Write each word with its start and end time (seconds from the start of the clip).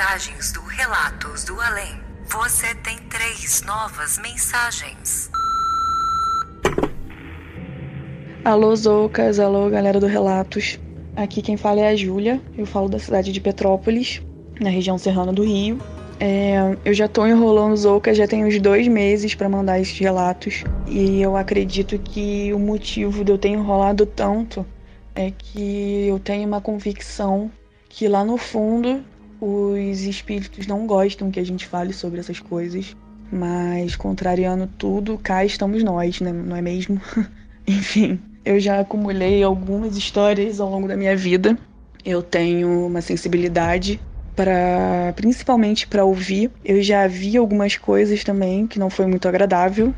mensagens 0.00 0.52
do 0.52 0.62
Relatos 0.62 1.44
do 1.44 1.60
Além. 1.60 2.00
Você 2.24 2.74
tem 2.76 2.96
três 3.10 3.60
novas 3.66 4.16
mensagens. 4.16 5.30
Alô, 8.42 8.74
Zoucas, 8.74 9.38
alô, 9.38 9.68
galera 9.68 10.00
do 10.00 10.06
Relatos. 10.06 10.80
Aqui 11.14 11.42
quem 11.42 11.58
fala 11.58 11.80
é 11.80 11.88
a 11.88 11.94
Júlia, 11.94 12.40
eu 12.56 12.64
falo 12.64 12.88
da 12.88 12.98
cidade 12.98 13.30
de 13.30 13.42
Petrópolis, 13.42 14.22
na 14.58 14.70
região 14.70 14.96
serrana 14.96 15.34
do 15.34 15.44
Rio. 15.44 15.78
É, 16.18 16.78
eu 16.82 16.94
já 16.94 17.06
tô 17.06 17.26
enrolando 17.26 17.76
Zoucas 17.76 18.16
já 18.16 18.26
tem 18.26 18.42
uns 18.42 18.58
dois 18.58 18.88
meses 18.88 19.34
para 19.34 19.50
mandar 19.50 19.80
esses 19.80 19.98
relatos 19.98 20.64
e 20.86 21.20
eu 21.20 21.36
acredito 21.36 21.98
que 21.98 22.50
o 22.54 22.58
motivo 22.58 23.22
de 23.22 23.32
eu 23.32 23.36
ter 23.36 23.48
enrolado 23.48 24.06
tanto 24.06 24.64
é 25.14 25.30
que 25.30 26.06
eu 26.08 26.18
tenho 26.18 26.48
uma 26.48 26.60
convicção 26.62 27.50
que 27.86 28.08
lá 28.08 28.24
no 28.24 28.38
fundo 28.38 29.04
os 29.40 30.02
espíritos 30.02 30.66
não 30.66 30.86
gostam 30.86 31.30
que 31.30 31.40
a 31.40 31.44
gente 31.44 31.66
fale 31.66 31.92
sobre 31.92 32.20
essas 32.20 32.38
coisas, 32.38 32.96
mas 33.32 33.96
contrariando 33.96 34.66
tudo, 34.66 35.18
cá 35.18 35.44
estamos 35.44 35.82
nós, 35.82 36.20
né? 36.20 36.32
não 36.32 36.56
é 36.56 36.62
mesmo? 36.62 37.00
Enfim, 37.66 38.20
eu 38.44 38.58
já 38.58 38.80
acumulei 38.80 39.42
algumas 39.42 39.96
histórias 39.96 40.60
ao 40.60 40.70
longo 40.70 40.88
da 40.88 40.96
minha 40.96 41.16
vida. 41.16 41.56
Eu 42.04 42.22
tenho 42.22 42.86
uma 42.86 43.00
sensibilidade 43.00 44.00
para 44.34 45.12
principalmente 45.14 45.86
para 45.86 46.04
ouvir. 46.04 46.50
Eu 46.64 46.82
já 46.82 47.06
vi 47.06 47.36
algumas 47.36 47.76
coisas 47.76 48.24
também 48.24 48.66
que 48.66 48.78
não 48.78 48.90
foi 48.90 49.06
muito 49.06 49.28
agradável, 49.28 49.94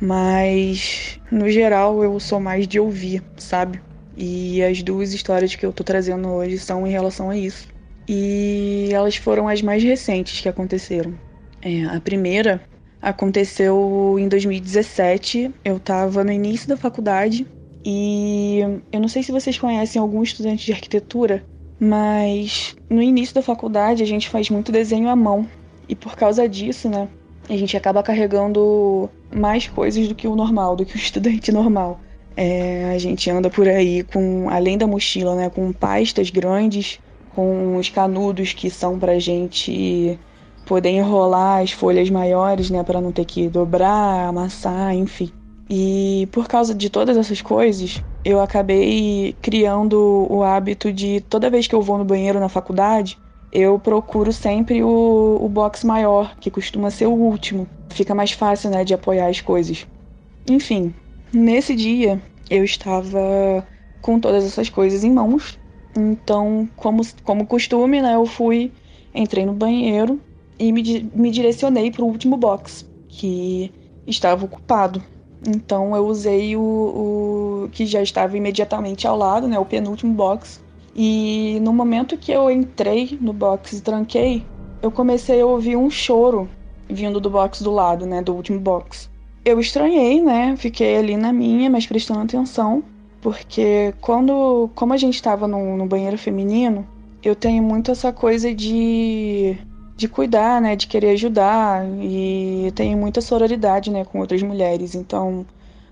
mas 0.00 1.20
no 1.30 1.48
geral 1.48 2.02
eu 2.02 2.18
sou 2.18 2.40
mais 2.40 2.66
de 2.66 2.80
ouvir, 2.80 3.22
sabe? 3.36 3.80
E 4.16 4.62
as 4.62 4.82
duas 4.82 5.12
histórias 5.12 5.54
que 5.54 5.64
eu 5.64 5.72
tô 5.72 5.84
trazendo 5.84 6.28
hoje 6.28 6.58
são 6.58 6.86
em 6.86 6.90
relação 6.90 7.30
a 7.30 7.36
isso. 7.36 7.75
E 8.08 8.88
elas 8.92 9.16
foram 9.16 9.48
as 9.48 9.62
mais 9.62 9.82
recentes 9.82 10.40
que 10.40 10.48
aconteceram. 10.48 11.14
É, 11.62 11.84
a 11.84 12.00
primeira 12.00 12.60
aconteceu 13.00 14.16
em 14.18 14.28
2017. 14.28 15.52
Eu 15.64 15.80
tava 15.80 16.22
no 16.22 16.32
início 16.32 16.68
da 16.68 16.76
faculdade 16.76 17.46
e 17.84 18.60
eu 18.92 19.00
não 19.00 19.08
sei 19.08 19.22
se 19.22 19.32
vocês 19.32 19.58
conhecem 19.58 20.00
algum 20.00 20.22
estudante 20.22 20.66
de 20.66 20.72
arquitetura, 20.72 21.44
mas 21.78 22.74
no 22.90 23.02
início 23.02 23.34
da 23.34 23.42
faculdade 23.42 24.02
a 24.02 24.06
gente 24.06 24.28
faz 24.28 24.50
muito 24.50 24.72
desenho 24.72 25.08
à 25.08 25.16
mão. 25.16 25.48
E 25.88 25.94
por 25.94 26.16
causa 26.16 26.48
disso, 26.48 26.88
né, 26.88 27.08
a 27.48 27.56
gente 27.56 27.76
acaba 27.76 28.02
carregando 28.02 29.08
mais 29.32 29.68
coisas 29.68 30.08
do 30.08 30.14
que 30.14 30.26
o 30.26 30.34
normal, 30.34 30.74
do 30.74 30.84
que 30.84 30.96
o 30.96 30.98
estudante 30.98 31.52
normal. 31.52 32.00
É, 32.36 32.90
a 32.92 32.98
gente 32.98 33.30
anda 33.30 33.48
por 33.48 33.66
aí 33.66 34.02
com, 34.02 34.50
além 34.50 34.76
da 34.76 34.86
mochila, 34.86 35.34
né, 35.34 35.48
com 35.48 35.72
pastas 35.72 36.28
grandes, 36.28 36.98
com 37.36 37.76
os 37.76 37.90
canudos 37.90 38.54
que 38.54 38.70
são 38.70 38.98
pra 38.98 39.18
gente 39.18 40.18
poder 40.64 40.88
enrolar 40.88 41.62
as 41.62 41.70
folhas 41.70 42.08
maiores, 42.08 42.70
né, 42.70 42.82
para 42.82 42.98
não 42.98 43.12
ter 43.12 43.26
que 43.26 43.46
dobrar, 43.46 44.26
amassar, 44.26 44.94
enfim. 44.94 45.30
E 45.68 46.26
por 46.32 46.48
causa 46.48 46.74
de 46.74 46.88
todas 46.88 47.14
essas 47.14 47.42
coisas, 47.42 48.02
eu 48.24 48.40
acabei 48.40 49.36
criando 49.42 50.26
o 50.30 50.42
hábito 50.42 50.90
de 50.90 51.20
toda 51.28 51.50
vez 51.50 51.66
que 51.66 51.74
eu 51.74 51.82
vou 51.82 51.98
no 51.98 52.04
banheiro 52.06 52.40
na 52.40 52.48
faculdade, 52.48 53.18
eu 53.52 53.78
procuro 53.78 54.32
sempre 54.32 54.82
o, 54.82 55.38
o 55.38 55.48
box 55.48 55.84
maior, 55.84 56.36
que 56.40 56.50
costuma 56.50 56.90
ser 56.90 57.06
o 57.06 57.12
último. 57.12 57.68
Fica 57.90 58.14
mais 58.14 58.32
fácil, 58.32 58.70
né, 58.70 58.82
de 58.82 58.94
apoiar 58.94 59.28
as 59.28 59.42
coisas. 59.42 59.86
Enfim, 60.48 60.94
nesse 61.30 61.76
dia 61.76 62.20
eu 62.48 62.64
estava 62.64 63.66
com 64.00 64.18
todas 64.18 64.42
essas 64.44 64.70
coisas 64.70 65.04
em 65.04 65.10
mãos. 65.10 65.58
Então, 65.96 66.68
como, 66.76 67.02
como 67.24 67.46
costume, 67.46 68.02
né, 68.02 68.14
eu 68.14 68.26
fui, 68.26 68.70
entrei 69.14 69.46
no 69.46 69.54
banheiro 69.54 70.20
e 70.58 70.70
me, 70.72 71.10
me 71.14 71.30
direcionei 71.30 71.90
para 71.90 72.02
o 72.02 72.08
último 72.08 72.36
box, 72.36 72.86
que 73.08 73.72
estava 74.06 74.44
ocupado. 74.44 75.02
Então 75.46 75.94
eu 75.94 76.06
usei 76.06 76.56
o, 76.56 76.60
o, 76.60 77.68
que 77.70 77.86
já 77.86 78.02
estava 78.02 78.36
imediatamente 78.36 79.06
ao 79.06 79.16
lado, 79.16 79.48
né, 79.48 79.58
o 79.58 79.64
penúltimo 79.64 80.12
box. 80.12 80.60
E 80.94 81.58
no 81.60 81.72
momento 81.72 82.16
que 82.16 82.32
eu 82.32 82.50
entrei 82.50 83.18
no 83.20 83.32
box 83.32 83.72
e 83.72 83.80
tranquei, 83.80 84.44
eu 84.82 84.90
comecei 84.90 85.40
a 85.40 85.46
ouvir 85.46 85.76
um 85.76 85.90
choro 85.90 86.48
vindo 86.88 87.20
do 87.20 87.28
box 87.28 87.62
do 87.62 87.70
lado, 87.70 88.06
né, 88.06 88.22
do 88.22 88.34
último 88.34 88.60
box. 88.60 89.10
Eu 89.44 89.60
estranhei, 89.60 90.20
né, 90.20 90.54
fiquei 90.56 90.96
ali 90.96 91.16
na 91.16 91.32
minha, 91.32 91.68
mas 91.70 91.86
prestando 91.86 92.20
atenção, 92.20 92.82
porque 93.20 93.92
quando, 94.00 94.70
como 94.74 94.92
a 94.92 94.96
gente 94.96 95.14
estava 95.14 95.46
no, 95.48 95.76
no 95.76 95.86
banheiro 95.86 96.18
feminino, 96.18 96.86
eu 97.22 97.34
tenho 97.34 97.62
muito 97.62 97.90
essa 97.90 98.12
coisa 98.12 98.54
de 98.54 99.58
de 99.96 100.08
cuidar, 100.08 100.60
né, 100.60 100.76
de 100.76 100.86
querer 100.86 101.10
ajudar 101.12 101.84
e 102.02 102.70
tenho 102.74 102.98
muita 102.98 103.20
sororidade, 103.22 103.90
né, 103.90 104.04
com 104.04 104.20
outras 104.20 104.42
mulheres. 104.42 104.94
Então, 104.94 105.46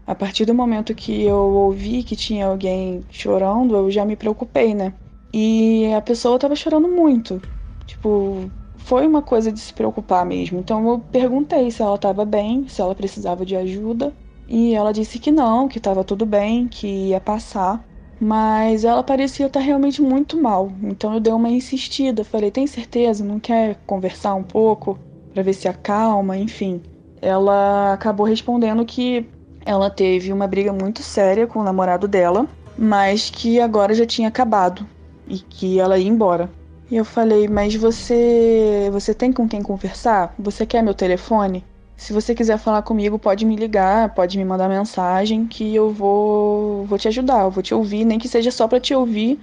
a 0.06 0.14
partir 0.14 0.44
do 0.44 0.54
momento 0.54 0.94
que 0.94 1.22
eu 1.22 1.36
ouvi 1.38 2.02
que 2.04 2.14
tinha 2.16 2.46
alguém 2.46 3.06
chorando, 3.10 3.74
eu 3.74 3.90
já 3.90 4.04
me 4.04 4.16
preocupei, 4.16 4.74
né? 4.74 4.94
E 5.32 5.92
a 5.94 6.02
pessoa 6.02 6.38
tava 6.38 6.54
chorando 6.54 6.88
muito. 6.88 7.42
Tipo, 7.86 8.50
foi 8.76 9.06
uma 9.06 9.22
coisa 9.22 9.50
de 9.50 9.58
se 9.60 9.72
preocupar 9.72 10.24
mesmo. 10.26 10.58
Então 10.60 10.86
eu 10.88 11.00
perguntei 11.00 11.70
se 11.70 11.82
ela 11.82 11.98
tava 11.98 12.24
bem, 12.24 12.68
se 12.68 12.80
ela 12.80 12.94
precisava 12.94 13.44
de 13.46 13.56
ajuda, 13.56 14.14
e 14.48 14.74
ela 14.74 14.92
disse 14.92 15.18
que 15.18 15.30
não, 15.30 15.68
que 15.68 15.80
tava 15.80 16.04
tudo 16.04 16.26
bem, 16.26 16.68
que 16.68 17.08
ia 17.08 17.20
passar. 17.20 17.84
Mas 18.20 18.84
ela 18.84 19.02
parecia 19.02 19.46
estar 19.46 19.60
realmente 19.60 20.00
muito 20.00 20.40
mal. 20.40 20.72
Então 20.82 21.14
eu 21.14 21.20
dei 21.20 21.32
uma 21.32 21.50
insistida. 21.50 22.24
Falei: 22.24 22.50
tem 22.50 22.66
certeza? 22.66 23.24
Não 23.24 23.40
quer 23.40 23.76
conversar 23.86 24.34
um 24.34 24.42
pouco? 24.42 24.98
para 25.34 25.42
ver 25.42 25.52
se 25.52 25.68
acalma? 25.68 26.38
Enfim. 26.38 26.80
Ela 27.20 27.92
acabou 27.92 28.24
respondendo 28.24 28.84
que 28.84 29.26
ela 29.66 29.90
teve 29.90 30.32
uma 30.32 30.46
briga 30.46 30.72
muito 30.72 31.02
séria 31.02 31.46
com 31.46 31.58
o 31.58 31.64
namorado 31.64 32.06
dela, 32.06 32.46
mas 32.78 33.30
que 33.30 33.60
agora 33.60 33.94
já 33.94 34.06
tinha 34.06 34.28
acabado 34.28 34.86
e 35.26 35.38
que 35.38 35.80
ela 35.80 35.98
ia 35.98 36.08
embora. 36.08 36.48
E 36.90 36.96
eu 36.96 37.04
falei: 37.04 37.48
Mas 37.48 37.74
você. 37.74 38.88
Você 38.92 39.12
tem 39.12 39.32
com 39.32 39.48
quem 39.48 39.62
conversar? 39.62 40.34
Você 40.38 40.64
quer 40.64 40.82
meu 40.82 40.94
telefone? 40.94 41.64
Se 41.96 42.12
você 42.12 42.34
quiser 42.34 42.58
falar 42.58 42.82
comigo, 42.82 43.18
pode 43.18 43.44
me 43.46 43.56
ligar, 43.56 44.14
pode 44.14 44.36
me 44.36 44.44
mandar 44.44 44.68
mensagem 44.68 45.46
que 45.46 45.74
eu 45.74 45.90
vou, 45.92 46.84
vou 46.86 46.98
te 46.98 47.08
ajudar, 47.08 47.44
eu 47.44 47.50
vou 47.50 47.62
te 47.62 47.74
ouvir, 47.74 48.04
nem 48.04 48.18
que 48.18 48.28
seja 48.28 48.50
só 48.50 48.66
para 48.66 48.80
te 48.80 48.94
ouvir. 48.94 49.38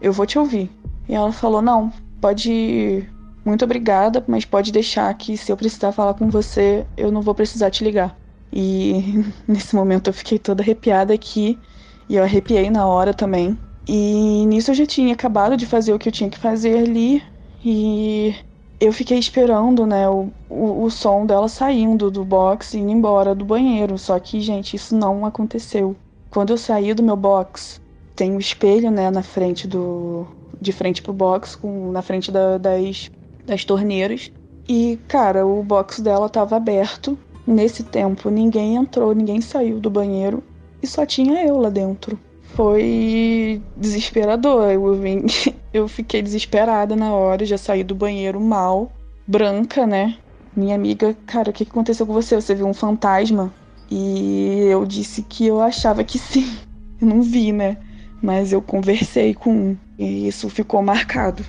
eu 0.00 0.12
vou 0.12 0.26
te 0.26 0.38
ouvir. 0.38 0.70
E 1.08 1.14
ela 1.14 1.32
falou: 1.32 1.62
Não, 1.62 1.92
pode. 2.20 3.08
Muito 3.44 3.64
obrigada, 3.64 4.24
mas 4.26 4.44
pode 4.44 4.72
deixar 4.72 5.12
que 5.14 5.36
se 5.36 5.52
eu 5.52 5.56
precisar 5.56 5.92
falar 5.92 6.14
com 6.14 6.30
você, 6.30 6.86
eu 6.96 7.12
não 7.12 7.20
vou 7.20 7.34
precisar 7.34 7.70
te 7.70 7.84
ligar. 7.84 8.16
E 8.52 9.24
nesse 9.46 9.74
momento 9.74 10.08
eu 10.08 10.14
fiquei 10.14 10.38
toda 10.38 10.62
arrepiada 10.62 11.12
aqui. 11.12 11.58
E 12.08 12.16
eu 12.16 12.22
arrepiei 12.22 12.70
na 12.70 12.86
hora 12.86 13.14
também. 13.14 13.58
E 13.88 14.46
nisso 14.46 14.70
eu 14.70 14.74
já 14.74 14.86
tinha 14.86 15.12
acabado 15.12 15.56
de 15.56 15.66
fazer 15.66 15.92
o 15.92 15.98
que 15.98 16.08
eu 16.08 16.12
tinha 16.12 16.30
que 16.30 16.38
fazer 16.38 16.78
ali. 16.78 17.22
E 17.64 18.34
eu 18.80 18.92
fiquei 18.92 19.18
esperando, 19.18 19.86
né, 19.86 20.08
o, 20.08 20.30
o, 20.48 20.84
o 20.84 20.90
som 20.90 21.24
dela 21.26 21.48
saindo 21.48 22.10
do 22.10 22.24
box 22.24 22.74
e 22.74 22.78
indo 22.78 22.90
embora 22.90 23.34
do 23.34 23.44
banheiro. 23.44 23.96
Só 23.98 24.18
que, 24.18 24.40
gente, 24.40 24.76
isso 24.76 24.96
não 24.96 25.24
aconteceu. 25.24 25.96
Quando 26.30 26.50
eu 26.50 26.58
saí 26.58 26.92
do 26.92 27.02
meu 27.02 27.16
box, 27.16 27.80
tem 28.16 28.32
um 28.32 28.38
espelho, 28.38 28.90
né, 28.90 29.10
na 29.10 29.22
frente 29.22 29.66
do. 29.66 30.26
de 30.60 30.72
frente 30.72 31.02
pro 31.02 31.12
box, 31.12 31.56
com, 31.56 31.92
na 31.92 32.02
frente 32.02 32.30
da, 32.30 32.58
das, 32.58 33.10
das 33.46 33.64
torneiras. 33.64 34.30
E, 34.68 34.98
cara, 35.08 35.46
o 35.46 35.62
box 35.62 36.00
dela 36.00 36.28
tava 36.28 36.56
aberto. 36.56 37.18
Nesse 37.46 37.82
tempo, 37.82 38.30
ninguém 38.30 38.76
entrou, 38.76 39.14
ninguém 39.14 39.40
saiu 39.40 39.78
do 39.78 39.90
banheiro. 39.90 40.42
E 40.82 40.86
só 40.86 41.04
tinha 41.04 41.44
eu 41.46 41.58
lá 41.58 41.68
dentro 41.68 42.18
foi 42.54 43.60
desesperador. 43.76 44.70
Eu, 44.70 44.94
vim, 44.94 45.24
eu 45.74 45.88
fiquei 45.88 46.22
desesperada 46.22 46.94
na 46.94 47.12
hora, 47.12 47.44
já 47.44 47.58
saí 47.58 47.82
do 47.82 47.96
banheiro 47.96 48.40
mal, 48.40 48.92
branca, 49.26 49.84
né? 49.84 50.16
Minha 50.54 50.76
amiga, 50.76 51.16
cara, 51.26 51.50
o 51.50 51.52
que 51.52 51.64
aconteceu 51.64 52.06
com 52.06 52.12
você? 52.12 52.36
Você 52.36 52.54
viu 52.54 52.68
um 52.68 52.72
fantasma? 52.72 53.52
E 53.90 54.60
eu 54.70 54.86
disse 54.86 55.22
que 55.22 55.44
eu 55.44 55.60
achava 55.60 56.04
que 56.04 56.16
sim. 56.16 56.56
Eu 57.00 57.08
não 57.08 57.22
vi, 57.22 57.50
né? 57.50 57.76
Mas 58.22 58.52
eu 58.52 58.62
conversei 58.62 59.34
com 59.34 59.50
um 59.50 59.76
e 59.98 60.28
isso 60.28 60.48
ficou 60.48 60.80
marcado. 60.80 61.44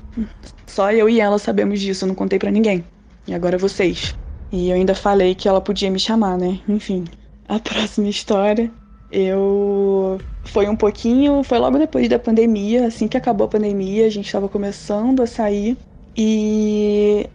Só 0.66 0.92
eu 0.92 1.08
e 1.08 1.22
ela 1.22 1.38
sabemos 1.38 1.80
disso, 1.80 2.04
eu 2.04 2.08
não 2.08 2.16
contei 2.16 2.40
para 2.40 2.50
ninguém. 2.50 2.84
E 3.28 3.34
agora 3.34 3.56
vocês. 3.56 4.16
E 4.52 4.70
eu 4.70 4.76
ainda 4.76 4.96
falei 4.96 5.36
que 5.36 5.48
ela 5.48 5.62
podia 5.62 5.90
me 5.92 6.00
chamar, 6.00 6.36
né? 6.36 6.60
Enfim, 6.68 7.06
a 7.48 7.60
próxima 7.60 8.10
história 8.10 8.72
eu 9.16 10.20
foi 10.44 10.68
um 10.68 10.76
pouquinho, 10.76 11.42
foi 11.44 11.58
logo 11.58 11.78
depois 11.80 12.10
da 12.10 12.20
pandemia, 12.20 12.88
assim 12.88 13.08
que 13.08 13.16
acabou 13.16 13.46
a 13.46 13.50
pandemia, 13.50 14.06
a 14.06 14.10
gente 14.10 14.26
estava 14.26 14.50
começando 14.50 15.22
a 15.22 15.28
sair 15.28 15.78
e 16.16 17.28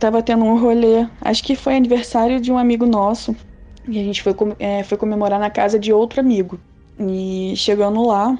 tava 0.00 0.22
tendo 0.22 0.44
um 0.44 0.58
rolê, 0.58 1.06
acho 1.20 1.42
que 1.44 1.54
foi 1.54 1.76
aniversário 1.76 2.40
de 2.40 2.50
um 2.50 2.58
amigo 2.58 2.84
nosso, 2.84 3.34
e 3.88 3.98
a 3.98 4.02
gente 4.02 4.22
foi, 4.22 4.34
é, 4.58 4.82
foi 4.82 4.98
comemorar 4.98 5.38
na 5.38 5.50
casa 5.50 5.78
de 5.78 5.92
outro 5.92 6.20
amigo. 6.20 6.58
E 6.98 7.54
chegando 7.56 8.04
lá, 8.06 8.38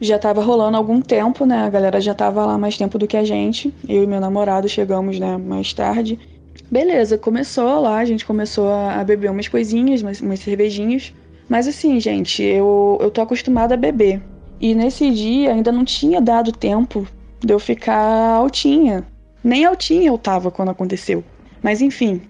já 0.00 0.18
tava 0.18 0.42
rolando 0.42 0.76
algum 0.76 1.00
tempo, 1.00 1.44
né? 1.44 1.58
A 1.58 1.70
galera 1.70 2.00
já 2.00 2.14
tava 2.14 2.44
lá 2.44 2.58
mais 2.58 2.76
tempo 2.76 2.98
do 2.98 3.06
que 3.06 3.16
a 3.16 3.24
gente. 3.24 3.72
Eu 3.88 4.02
e 4.02 4.06
meu 4.06 4.20
namorado 4.20 4.68
chegamos, 4.68 5.18
né, 5.18 5.36
mais 5.36 5.72
tarde. 5.72 6.18
Beleza, 6.70 7.16
começou 7.16 7.80
lá, 7.80 7.98
a 7.98 8.04
gente 8.04 8.24
começou 8.24 8.68
a 8.68 9.02
beber 9.04 9.30
umas 9.30 9.46
coisinhas, 9.46 10.02
umas, 10.02 10.20
umas 10.20 10.40
cervejinhas. 10.40 11.12
Mas 11.50 11.66
assim, 11.66 11.98
gente, 11.98 12.44
eu, 12.44 12.96
eu 13.00 13.10
tô 13.10 13.20
acostumada 13.20 13.74
a 13.74 13.76
beber. 13.76 14.22
E 14.60 14.72
nesse 14.72 15.10
dia 15.10 15.52
ainda 15.52 15.72
não 15.72 15.84
tinha 15.84 16.20
dado 16.20 16.52
tempo 16.52 17.04
de 17.40 17.52
eu 17.52 17.58
ficar 17.58 18.36
altinha. 18.36 19.04
Nem 19.42 19.64
altinha 19.64 20.06
eu 20.06 20.16
tava 20.16 20.52
quando 20.52 20.68
aconteceu. 20.68 21.24
Mas 21.60 21.80
enfim, 21.80 22.22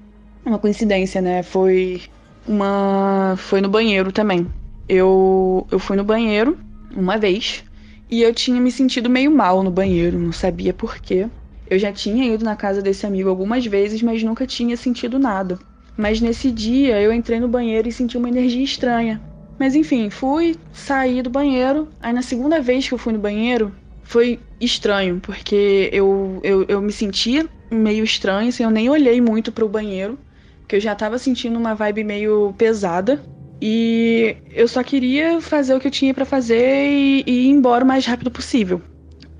uma 0.42 0.58
coincidência, 0.58 1.20
né? 1.20 1.42
Foi 1.42 2.00
uma. 2.48 3.34
Foi 3.36 3.60
no 3.60 3.68
banheiro 3.68 4.10
também. 4.10 4.46
Eu, 4.88 5.66
eu 5.70 5.78
fui 5.78 5.98
no 5.98 6.04
banheiro 6.04 6.58
uma 6.96 7.18
vez 7.18 7.62
e 8.10 8.22
eu 8.22 8.32
tinha 8.32 8.58
me 8.58 8.72
sentido 8.72 9.10
meio 9.10 9.30
mal 9.30 9.62
no 9.62 9.70
banheiro, 9.70 10.18
não 10.18 10.32
sabia 10.32 10.72
por 10.72 10.98
quê. 10.98 11.28
Eu 11.68 11.78
já 11.78 11.92
tinha 11.92 12.24
ido 12.24 12.42
na 12.42 12.56
casa 12.56 12.80
desse 12.80 13.04
amigo 13.04 13.28
algumas 13.28 13.66
vezes, 13.66 14.00
mas 14.02 14.22
nunca 14.22 14.46
tinha 14.46 14.78
sentido 14.78 15.18
nada. 15.18 15.58
Mas 16.00 16.18
nesse 16.18 16.50
dia 16.50 16.98
eu 16.98 17.12
entrei 17.12 17.38
no 17.38 17.46
banheiro 17.46 17.86
e 17.86 17.92
senti 17.92 18.16
uma 18.16 18.28
energia 18.28 18.64
estranha. 18.64 19.20
Mas 19.58 19.74
enfim, 19.74 20.08
fui, 20.08 20.56
saí 20.72 21.20
do 21.20 21.28
banheiro. 21.28 21.88
Aí 22.00 22.10
na 22.10 22.22
segunda 22.22 22.58
vez 22.62 22.88
que 22.88 22.94
eu 22.94 22.98
fui 22.98 23.12
no 23.12 23.18
banheiro, 23.18 23.70
foi 24.02 24.40
estranho, 24.58 25.20
porque 25.20 25.90
eu, 25.92 26.40
eu, 26.42 26.64
eu 26.66 26.80
me 26.80 26.90
senti 26.90 27.46
meio 27.70 28.02
estranho, 28.02 28.48
assim, 28.48 28.64
eu 28.64 28.70
nem 28.70 28.88
olhei 28.88 29.20
muito 29.20 29.52
pro 29.52 29.68
banheiro, 29.68 30.18
porque 30.60 30.76
eu 30.76 30.80
já 30.80 30.94
tava 30.94 31.18
sentindo 31.18 31.58
uma 31.58 31.74
vibe 31.74 32.02
meio 32.02 32.54
pesada. 32.56 33.20
E 33.60 34.36
eu 34.54 34.66
só 34.66 34.82
queria 34.82 35.38
fazer 35.38 35.74
o 35.74 35.80
que 35.80 35.86
eu 35.86 35.92
tinha 35.92 36.14
para 36.14 36.24
fazer 36.24 36.88
e, 36.88 37.22
e 37.26 37.46
ir 37.46 37.48
embora 37.50 37.84
o 37.84 37.86
mais 37.86 38.06
rápido 38.06 38.30
possível. 38.30 38.80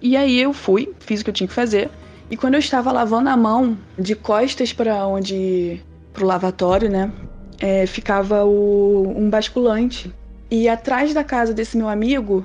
E 0.02 0.14
aí 0.14 0.38
eu 0.38 0.52
fui, 0.52 0.92
fiz 1.00 1.22
o 1.22 1.24
que 1.24 1.30
eu 1.30 1.34
tinha 1.34 1.48
que 1.48 1.54
fazer. 1.54 1.90
E 2.30 2.36
quando 2.36 2.52
eu 2.52 2.60
estava 2.60 2.92
lavando 2.92 3.30
a 3.30 3.36
mão 3.36 3.78
de 3.98 4.14
costas 4.14 4.74
para 4.74 5.06
onde 5.06 5.80
pro 6.12 6.26
lavatório, 6.26 6.90
né? 6.90 7.12
É, 7.58 7.86
ficava 7.86 8.44
o, 8.44 9.14
um 9.16 9.28
basculante. 9.28 10.12
E 10.50 10.68
atrás 10.68 11.14
da 11.14 11.22
casa 11.22 11.54
desse 11.54 11.76
meu 11.76 11.88
amigo 11.88 12.44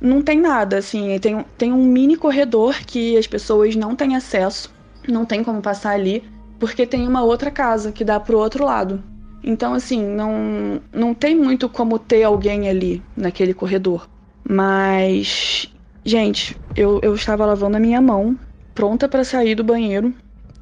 não 0.00 0.20
tem 0.20 0.40
nada, 0.40 0.78
assim, 0.78 1.16
tem, 1.20 1.44
tem 1.56 1.72
um 1.72 1.84
mini 1.84 2.16
corredor 2.16 2.74
que 2.84 3.16
as 3.16 3.26
pessoas 3.26 3.76
não 3.76 3.94
têm 3.94 4.16
acesso, 4.16 4.72
não 5.08 5.24
tem 5.24 5.44
como 5.44 5.62
passar 5.62 5.92
ali, 5.92 6.24
porque 6.58 6.86
tem 6.86 7.06
uma 7.06 7.22
outra 7.22 7.50
casa 7.50 7.92
que 7.92 8.04
dá 8.04 8.18
pro 8.18 8.38
outro 8.38 8.64
lado. 8.64 9.02
Então, 9.44 9.74
assim, 9.74 10.04
não, 10.04 10.80
não 10.92 11.14
tem 11.14 11.36
muito 11.36 11.68
como 11.68 11.98
ter 11.98 12.22
alguém 12.24 12.68
ali 12.68 13.02
naquele 13.16 13.54
corredor. 13.54 14.08
Mas, 14.48 15.72
gente, 16.04 16.56
eu, 16.74 17.00
eu 17.02 17.14
estava 17.14 17.46
lavando 17.46 17.76
a 17.76 17.80
minha 17.80 18.00
mão, 18.00 18.38
pronta 18.74 19.08
para 19.08 19.24
sair 19.24 19.54
do 19.54 19.64
banheiro, 19.64 20.12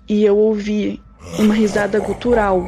e 0.08 0.24
eu 0.24 0.36
ouvi 0.36 1.00
uma 1.38 1.54
risada 1.54 1.98
gutural 2.00 2.62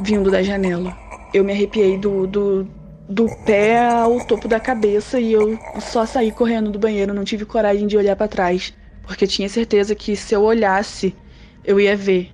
vindo 0.00 0.30
da 0.30 0.42
janela. 0.42 0.96
Eu 1.32 1.44
me 1.44 1.52
arrepiei 1.52 1.98
do, 1.98 2.26
do, 2.26 2.68
do 3.08 3.28
pé 3.44 3.86
ao 3.86 4.20
topo 4.24 4.48
da 4.48 4.60
cabeça 4.60 5.18
e 5.18 5.32
eu 5.32 5.58
só 5.80 6.06
saí 6.06 6.30
correndo 6.30 6.70
do 6.70 6.78
banheiro, 6.78 7.14
não 7.14 7.24
tive 7.24 7.44
coragem 7.44 7.86
de 7.86 7.96
olhar 7.96 8.16
para 8.16 8.28
trás, 8.28 8.72
porque 9.06 9.26
tinha 9.26 9.48
certeza 9.48 9.94
que 9.94 10.16
se 10.16 10.34
eu 10.34 10.42
olhasse, 10.42 11.14
eu 11.64 11.80
ia 11.80 11.96
ver. 11.96 12.30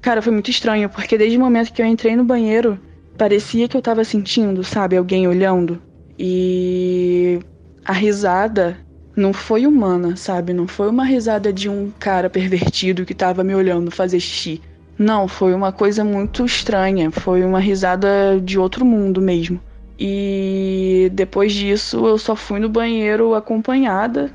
Cara, 0.00 0.22
foi 0.22 0.32
muito 0.32 0.50
estranho, 0.50 0.88
porque 0.88 1.18
desde 1.18 1.36
o 1.36 1.40
momento 1.40 1.72
que 1.72 1.82
eu 1.82 1.86
entrei 1.86 2.16
no 2.16 2.24
banheiro, 2.24 2.80
parecia 3.18 3.68
que 3.68 3.76
eu 3.76 3.82
tava 3.82 4.02
sentindo, 4.02 4.64
sabe, 4.64 4.96
alguém 4.96 5.28
olhando. 5.28 5.80
E 6.18 7.38
a 7.84 7.92
risada 7.92 8.78
não 9.14 9.32
foi 9.32 9.66
humana, 9.66 10.16
sabe? 10.16 10.52
Não 10.52 10.66
foi 10.66 10.88
uma 10.88 11.04
risada 11.04 11.52
de 11.52 11.68
um 11.68 11.90
cara 11.98 12.30
pervertido 12.30 13.04
que 13.04 13.14
tava 13.14 13.44
me 13.44 13.54
olhando 13.54 13.90
fazer 13.90 14.20
xixi. 14.20 14.62
Não, 15.00 15.26
foi 15.26 15.54
uma 15.54 15.72
coisa 15.72 16.04
muito 16.04 16.44
estranha. 16.44 17.10
Foi 17.10 17.42
uma 17.42 17.58
risada 17.58 18.38
de 18.38 18.58
outro 18.58 18.84
mundo 18.84 19.18
mesmo. 19.22 19.58
E 19.98 21.10
depois 21.14 21.54
disso 21.54 22.06
eu 22.06 22.18
só 22.18 22.36
fui 22.36 22.60
no 22.60 22.68
banheiro 22.68 23.34
acompanhada. 23.34 24.30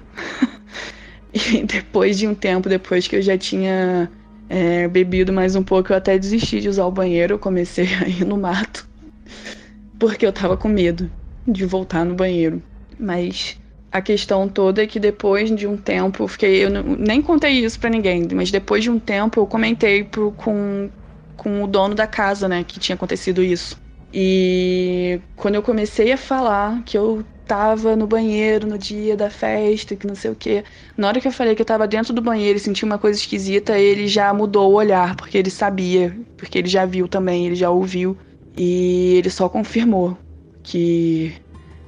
e 1.31 1.61
depois 1.61 2.17
de 2.17 2.27
um 2.27 2.33
tempo, 2.33 2.67
depois 2.67 3.07
que 3.07 3.15
eu 3.15 3.21
já 3.21 3.37
tinha 3.37 4.09
é, 4.49 4.87
bebido 4.87 5.31
mais 5.31 5.55
um 5.55 5.61
pouco, 5.61 5.93
eu 5.93 5.97
até 5.97 6.17
desisti 6.17 6.59
de 6.59 6.67
usar 6.67 6.87
o 6.87 6.91
banheiro. 6.91 7.35
Eu 7.35 7.39
comecei 7.39 7.85
a 8.03 8.07
ir 8.07 8.25
no 8.25 8.35
mato. 8.35 8.89
Porque 9.99 10.25
eu 10.25 10.33
tava 10.33 10.57
com 10.57 10.67
medo 10.67 11.11
de 11.47 11.63
voltar 11.63 12.03
no 12.03 12.15
banheiro. 12.15 12.59
Mas 12.99 13.55
a 13.95 14.01
questão 14.01 14.49
toda 14.49 14.83
é 14.83 14.87
que 14.87 14.99
depois 14.99 15.49
de 15.55 15.65
um 15.65 15.77
tempo, 15.77 16.27
fiquei, 16.27 16.65
eu 16.65 16.69
não, 16.69 16.83
nem 16.83 17.21
contei 17.21 17.51
isso 17.63 17.79
para 17.79 17.89
ninguém, 17.89 18.27
mas 18.33 18.51
depois 18.51 18.83
de 18.83 18.89
um 18.89 18.99
tempo 18.99 19.39
eu 19.39 19.47
comentei 19.47 20.03
pro, 20.03 20.33
com, 20.33 20.89
com 21.37 21.63
o 21.63 21.67
dono 21.67 21.95
da 21.95 22.05
casa, 22.05 22.45
né, 22.45 22.65
que 22.65 22.77
tinha 22.77 22.93
acontecido 22.93 23.41
isso. 23.41 23.77
E 24.13 25.21
quando 25.37 25.55
eu 25.55 25.63
comecei 25.63 26.11
a 26.11 26.17
falar 26.17 26.83
que 26.83 26.97
eu 26.97 27.23
tava 27.47 27.95
no 27.95 28.05
banheiro 28.05 28.67
no 28.67 28.77
dia 28.77 29.15
da 29.15 29.29
festa, 29.29 29.95
que 29.95 30.05
não 30.05 30.15
sei 30.15 30.31
o 30.31 30.35
quê, 30.35 30.65
na 30.97 31.07
hora 31.07 31.21
que 31.21 31.27
eu 31.29 31.31
falei 31.31 31.55
que 31.55 31.61
eu 31.61 31.65
tava 31.65 31.87
dentro 31.87 32.13
do 32.13 32.21
banheiro 32.21 32.57
e 32.57 32.61
senti 32.61 32.83
uma 32.83 32.97
coisa 32.97 33.17
esquisita, 33.17 33.79
ele 33.79 34.09
já 34.09 34.33
mudou 34.33 34.73
o 34.73 34.75
olhar, 34.75 35.15
porque 35.15 35.37
ele 35.37 35.49
sabia, 35.49 36.13
porque 36.35 36.57
ele 36.57 36.67
já 36.67 36.85
viu 36.85 37.07
também, 37.07 37.45
ele 37.45 37.55
já 37.55 37.69
ouviu, 37.69 38.17
e 38.57 39.15
ele 39.15 39.29
só 39.29 39.47
confirmou 39.47 40.17
que 40.61 41.33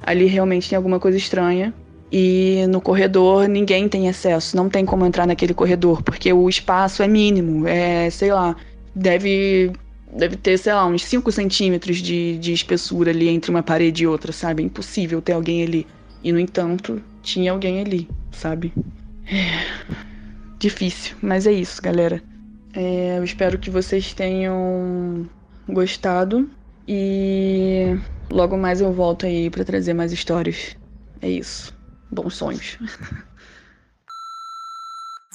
ali 0.00 0.24
realmente 0.24 0.70
tem 0.70 0.76
alguma 0.76 0.98
coisa 0.98 1.18
estranha 1.18 1.74
e 2.10 2.66
no 2.68 2.80
corredor 2.80 3.46
ninguém 3.48 3.88
tem 3.88 4.08
acesso, 4.08 4.56
não 4.56 4.68
tem 4.68 4.84
como 4.84 5.04
entrar 5.04 5.26
naquele 5.26 5.52
corredor, 5.52 6.02
porque 6.02 6.32
o 6.32 6.48
espaço 6.48 7.02
é 7.02 7.08
mínimo, 7.08 7.66
é, 7.66 8.08
sei 8.10 8.32
lá, 8.32 8.56
deve, 8.94 9.72
deve 10.16 10.36
ter, 10.36 10.58
sei 10.58 10.72
lá, 10.72 10.86
uns 10.86 11.04
5 11.04 11.30
centímetros 11.30 11.98
de, 11.98 12.38
de 12.38 12.52
espessura 12.52 13.10
ali 13.10 13.28
entre 13.28 13.50
uma 13.50 13.62
parede 13.62 14.04
e 14.04 14.06
outra, 14.06 14.32
sabe? 14.32 14.62
É 14.62 14.66
impossível 14.66 15.20
ter 15.20 15.32
alguém 15.32 15.62
ali. 15.62 15.86
E 16.24 16.32
no 16.32 16.40
entanto, 16.40 17.02
tinha 17.22 17.52
alguém 17.52 17.80
ali, 17.80 18.08
sabe? 18.32 18.72
É 19.26 19.98
difícil, 20.58 21.16
mas 21.22 21.46
é 21.46 21.52
isso, 21.52 21.80
galera. 21.82 22.22
É, 22.72 23.18
eu 23.18 23.24
espero 23.24 23.58
que 23.58 23.70
vocês 23.70 24.14
tenham 24.14 25.28
gostado 25.68 26.48
e 26.86 27.96
logo 28.30 28.56
mais 28.56 28.80
eu 28.80 28.92
volto 28.92 29.26
aí 29.26 29.50
para 29.50 29.64
trazer 29.64 29.92
mais 29.92 30.10
histórias. 30.10 30.76
É 31.20 31.28
isso 31.28 31.77
bons 32.10 32.36
sonhos. 32.36 32.78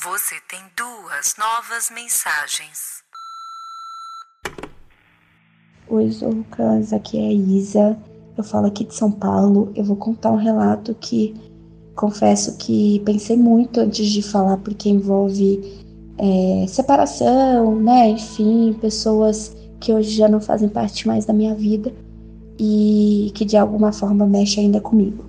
Você 0.03 0.35
tem 0.49 0.59
duas 0.75 1.35
novas 1.37 1.89
mensagens. 1.91 3.03
Oi, 5.87 6.09
Zoucas, 6.09 6.91
aqui 6.91 7.17
é 7.17 7.27
a 7.27 7.31
Isa. 7.31 7.97
Eu 8.37 8.43
falo 8.43 8.67
aqui 8.67 8.83
de 8.83 8.95
São 8.95 9.11
Paulo. 9.11 9.71
Eu 9.75 9.83
vou 9.83 9.95
contar 9.95 10.31
um 10.31 10.37
relato 10.37 10.93
que 10.95 11.33
confesso 11.95 12.57
que 12.57 12.99
pensei 13.05 13.37
muito 13.37 13.79
antes 13.79 14.07
de 14.07 14.21
falar, 14.21 14.57
porque 14.57 14.89
envolve 14.89 15.61
é, 16.17 16.65
separação, 16.67 17.75
né? 17.79 18.09
Enfim, 18.09 18.73
pessoas 18.81 19.55
que 19.79 19.93
hoje 19.93 20.11
já 20.11 20.27
não 20.27 20.41
fazem 20.41 20.67
parte 20.67 21.07
mais 21.07 21.25
da 21.25 21.33
minha 21.33 21.53
vida 21.53 21.93
e 22.59 23.31
que 23.35 23.45
de 23.45 23.57
alguma 23.57 23.91
forma 23.91 24.25
mexe 24.25 24.59
ainda 24.59 24.81
comigo. 24.81 25.23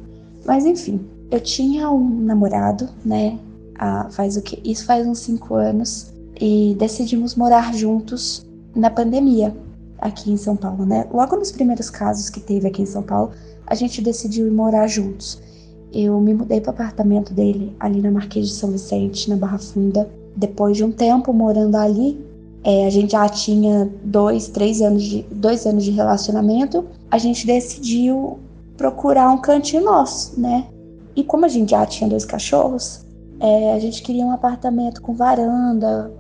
Mas 0.45 0.65
enfim, 0.65 1.01
eu 1.31 1.41
tinha 1.41 1.91
um 1.91 2.21
namorado, 2.21 2.89
né? 3.05 3.39
Ah, 3.77 4.09
faz 4.11 4.37
o 4.37 4.43
que? 4.43 4.61
Isso 4.65 4.85
faz 4.85 5.07
uns 5.07 5.19
cinco 5.19 5.55
anos 5.55 6.13
e 6.41 6.75
decidimos 6.79 7.35
morar 7.35 7.75
juntos 7.75 8.45
na 8.75 8.91
pandemia 8.91 9.55
aqui 9.99 10.31
em 10.31 10.37
São 10.37 10.57
Paulo, 10.57 10.85
né? 10.85 11.07
Logo 11.13 11.37
nos 11.37 11.51
primeiros 11.51 11.91
casos 11.91 12.29
que 12.29 12.41
teve 12.41 12.69
aqui 12.69 12.83
em 12.83 12.87
São 12.87 13.03
Paulo, 13.03 13.33
a 13.67 13.75
gente 13.75 14.03
decidiu 14.03 14.47
ir 14.47 14.51
morar 14.51 14.87
juntos. 14.87 15.41
Eu 15.93 16.21
me 16.21 16.35
mudei 16.35 16.61
para 16.61 16.71
o 16.71 16.75
apartamento 16.75 17.33
dele 17.33 17.75
ali 17.79 18.01
na 18.01 18.11
Marquês 18.11 18.49
de 18.49 18.55
São 18.55 18.71
Vicente, 18.71 19.31
na 19.31 19.37
Barra 19.37 19.59
Funda. 19.59 20.11
Depois 20.37 20.77
de 20.77 20.85
um 20.85 20.91
tempo 20.91 21.33
morando 21.33 21.77
ali, 21.77 22.19
é, 22.65 22.87
a 22.87 22.91
gente 22.91 23.13
já 23.13 23.29
tinha 23.29 23.91
dois, 24.05 24.49
três 24.49 24.83
anos 24.83 25.03
de 25.03 25.23
dois 25.31 25.67
anos 25.67 25.85
de 25.85 25.93
relacionamento. 25.93 26.85
A 27.11 27.19
gente 27.19 27.47
decidiu 27.47 28.39
procurar 28.77 29.31
um 29.31 29.39
cantinho 29.39 29.85
nosso, 29.85 30.39
né? 30.39 30.67
E 31.17 31.23
como 31.23 31.45
a 31.45 31.49
gente 31.49 31.71
já 31.71 31.85
tinha 31.87 32.09
dois 32.09 32.25
cachorros, 32.25 33.05
é, 33.41 33.73
a 33.73 33.79
gente 33.79 34.03
queria 34.03 34.25
um 34.25 34.33
apartamento 34.33 35.01
com 35.03 35.15
varanda, 35.15 36.13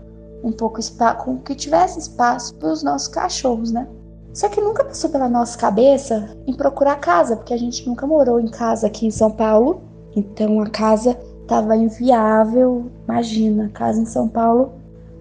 um 0.43 0.53
pouco 0.53 0.79
com 1.25 1.39
que 1.39 1.55
tivesse 1.55 1.99
espaço 1.99 2.55
para 2.57 2.71
os 2.71 2.83
nossos 2.83 3.09
cachorros, 3.09 3.73
né? 3.73 3.89
Só 4.33 4.49
que 4.49 4.61
nunca 4.61 4.85
passou 4.85 5.11
pela 5.11 5.29
nossa 5.29 5.57
cabeça 5.57 6.37
em 6.47 6.53
procurar 6.53 6.97
casa, 6.97 7.37
porque 7.37 7.55
a 7.55 7.57
gente 7.57 7.87
nunca 7.87 8.07
morou 8.07 8.41
em 8.41 8.49
casa 8.49 8.89
aqui 8.89 9.07
em 9.07 9.11
São 9.11 9.31
Paulo. 9.31 9.83
Então 10.15 10.61
a 10.61 10.69
casa 10.69 11.17
estava 11.41 11.77
inviável. 11.77 12.91
Imagina, 13.09 13.71
casa 13.73 14.01
em 14.01 14.07
São 14.07 14.29
Paulo 14.29 14.73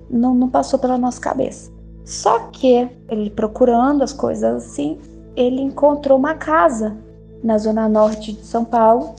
não, 0.10 0.34
não 0.34 0.50
passou 0.50 0.80
pela 0.80 0.98
nossa 0.98 1.22
cabeça. 1.22 1.72
Só 2.03 2.39
que 2.51 2.89
ele 3.08 3.30
procurando 3.30 4.03
as 4.03 4.12
coisas 4.12 4.65
assim, 4.65 4.98
ele 5.36 5.62
encontrou 5.62 6.18
uma 6.18 6.36
casa 6.36 6.98
na 7.44 7.58
zona 7.58 7.88
norte 7.88 8.34
de 8.34 8.46
São 8.46 8.65
Paulo, 8.65 9.15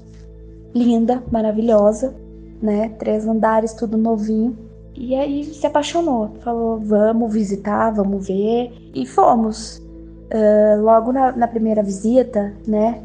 linda, 0.74 1.22
maravilhosa, 1.30 2.14
né? 2.60 2.90
Três 2.98 3.26
andares, 3.26 3.72
tudo 3.72 3.96
novinho. 3.96 4.56
E 4.96 5.14
aí 5.14 5.44
se 5.44 5.66
apaixonou, 5.66 6.30
falou: 6.40 6.78
vamos 6.78 7.32
visitar, 7.32 7.90
vamos 7.90 8.26
ver. 8.26 8.72
E 8.94 9.06
fomos. 9.06 9.82
Uh, 10.24 10.80
logo 10.80 11.12
na, 11.12 11.32
na, 11.32 11.46
primeira 11.46 11.82
visita, 11.82 12.52
né? 12.66 13.02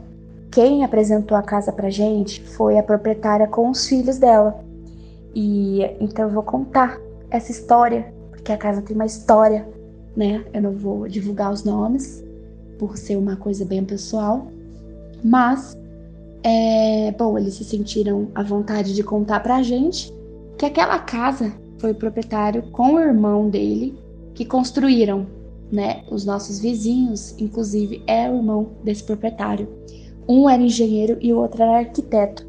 Quem 0.49 0.83
apresentou 0.83 1.37
a 1.37 1.43
casa 1.43 1.71
pra 1.71 1.89
gente 1.89 2.41
foi 2.41 2.79
a 2.79 2.83
proprietária 2.83 3.45
com 3.45 3.69
os 3.69 3.87
filhos 3.87 4.17
dela. 4.17 4.63
E 5.35 5.83
então 5.99 6.25
eu 6.25 6.31
vou 6.31 6.41
contar 6.41 6.99
essa 7.29 7.51
história, 7.51 8.11
porque 8.31 8.51
a 8.51 8.57
casa 8.57 8.81
tem 8.81 8.95
uma 8.95 9.05
história, 9.05 9.67
né? 10.15 10.43
Eu 10.53 10.61
não 10.61 10.71
vou 10.71 11.07
divulgar 11.07 11.51
os 11.51 11.63
nomes, 11.63 12.23
por 12.79 12.97
ser 12.97 13.17
uma 13.17 13.35
coisa 13.35 13.63
bem 13.65 13.83
pessoal. 13.83 14.47
Mas, 15.23 15.77
é, 16.43 17.11
bom, 17.17 17.37
eles 17.37 17.55
se 17.55 17.63
sentiram 17.63 18.29
à 18.33 18.43
vontade 18.43 18.93
de 18.93 19.03
contar 19.03 19.41
pra 19.41 19.61
gente 19.61 20.13
que 20.57 20.65
aquela 20.65 20.99
casa 20.99 21.53
foi 21.79 21.91
o 21.91 21.95
proprietário 21.95 22.63
com 22.71 22.93
o 22.93 22.99
irmão 22.99 23.49
dele 23.49 23.97
que 24.33 24.45
construíram, 24.45 25.27
né? 25.71 26.03
Os 26.09 26.25
nossos 26.25 26.59
vizinhos, 26.59 27.35
inclusive, 27.39 28.01
é 28.07 28.29
o 28.29 28.37
irmão 28.37 28.69
desse 28.83 29.03
proprietário. 29.03 29.67
Um 30.27 30.49
era 30.49 30.61
engenheiro 30.61 31.17
e 31.21 31.33
o 31.33 31.39
outro 31.39 31.61
era 31.61 31.79
arquiteto. 31.79 32.47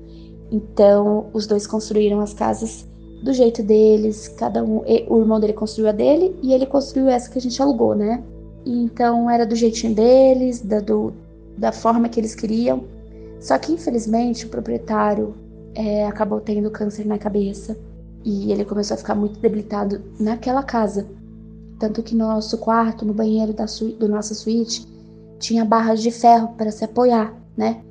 Então, 0.51 1.27
os 1.33 1.47
dois 1.47 1.67
construíram 1.67 2.21
as 2.21 2.35
casas 2.35 2.89
do 3.23 3.33
jeito 3.33 3.63
deles, 3.63 4.29
cada 4.29 4.65
um, 4.65 4.83
o 5.09 5.21
irmão 5.21 5.39
dele 5.39 5.53
construiu 5.53 5.89
a 5.89 5.93
dele 5.93 6.35
e 6.43 6.53
ele 6.53 6.67
construiu 6.67 7.09
essa 7.09 7.31
que 7.31 7.39
a 7.39 7.41
gente 7.41 7.61
alugou, 7.61 7.95
né? 7.95 8.23
Então 8.65 9.31
era 9.31 9.47
do 9.47 9.55
jeitinho 9.55 9.95
deles, 9.95 10.61
da, 10.61 10.81
do, 10.81 11.13
da 11.57 11.71
forma 11.71 12.09
que 12.09 12.19
eles 12.19 12.35
queriam. 12.35 12.85
Só 13.41 13.59
que 13.59 13.73
infelizmente 13.73 14.45
o 14.45 14.51
proprietário 14.51 15.35
é, 15.75 16.07
acabou 16.07 16.41
tendo 16.41 16.71
câncer 16.71 17.07
na 17.07 17.19
cabeça 17.19 17.77
e 18.23 18.53
ele 18.53 18.65
começou 18.65 18.95
a 18.95 18.99
ficar 18.99 19.15
muito 19.15 19.41
debilitado 19.41 20.03
naquela 20.21 20.63
casa. 20.63 21.07
Tanto 21.79 22.03
que 22.03 22.15
no 22.15 22.27
nosso 22.27 22.59
quarto, 22.59 23.07
no 23.07 23.15
banheiro 23.15 23.55
da 23.55 23.65
do 23.99 24.09
nossa 24.09 24.35
suíte, 24.35 24.87
tinha 25.39 25.65
barras 25.65 26.03
de 26.03 26.11
ferro 26.11 26.49
para 26.49 26.71
se 26.71 26.85
apoiar, 26.85 27.35
né? 27.57 27.83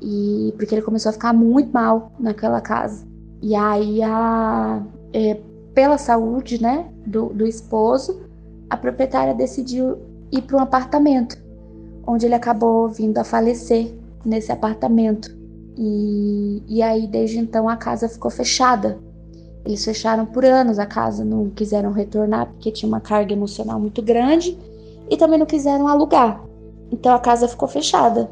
E 0.00 0.54
porque 0.56 0.72
ele 0.74 0.82
começou 0.82 1.10
a 1.10 1.12
ficar 1.12 1.32
muito 1.32 1.72
mal 1.72 2.12
naquela 2.20 2.60
casa. 2.60 3.04
E 3.42 3.56
aí, 3.56 4.00
a, 4.04 4.80
é, 5.12 5.40
pela 5.74 5.98
saúde 5.98 6.62
né, 6.62 6.88
do, 7.04 7.26
do 7.30 7.44
esposo, 7.44 8.20
a 8.70 8.76
proprietária 8.76 9.34
decidiu 9.34 9.98
ir 10.30 10.42
para 10.42 10.56
um 10.56 10.60
apartamento, 10.60 11.36
onde 12.06 12.26
ele 12.26 12.34
acabou 12.36 12.88
vindo 12.88 13.18
a 13.18 13.24
falecer 13.24 13.92
nesse 14.24 14.50
apartamento. 14.52 15.36
E, 15.76 16.62
e 16.68 16.82
aí, 16.82 17.06
desde 17.06 17.38
então, 17.38 17.68
a 17.68 17.76
casa 17.76 18.08
ficou 18.08 18.30
fechada. 18.30 18.98
Eles 19.64 19.84
fecharam 19.84 20.26
por 20.26 20.44
anos 20.44 20.78
a 20.78 20.86
casa, 20.86 21.24
não 21.24 21.48
quiseram 21.48 21.92
retornar 21.92 22.46
porque 22.46 22.72
tinha 22.72 22.88
uma 22.88 23.00
carga 23.00 23.32
emocional 23.32 23.78
muito 23.78 24.02
grande 24.02 24.58
e 25.08 25.16
também 25.16 25.38
não 25.38 25.46
quiseram 25.46 25.86
alugar. 25.86 26.44
Então 26.90 27.14
a 27.14 27.18
casa 27.20 27.46
ficou 27.46 27.68
fechada 27.68 28.28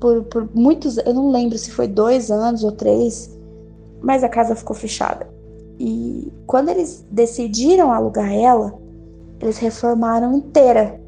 por, 0.00 0.22
por 0.24 0.48
muitos, 0.54 0.98
eu 0.98 1.14
não 1.14 1.30
lembro 1.30 1.56
se 1.58 1.70
foi 1.70 1.88
dois 1.88 2.30
anos 2.30 2.64
ou 2.64 2.72
três, 2.72 3.34
mas 4.00 4.22
a 4.22 4.28
casa 4.28 4.54
ficou 4.54 4.76
fechada. 4.76 5.28
E 5.78 6.32
quando 6.46 6.68
eles 6.68 7.04
decidiram 7.10 7.92
alugar 7.92 8.32
ela, 8.32 8.78
eles 9.40 9.58
reformaram 9.58 10.36
inteira. 10.36 11.00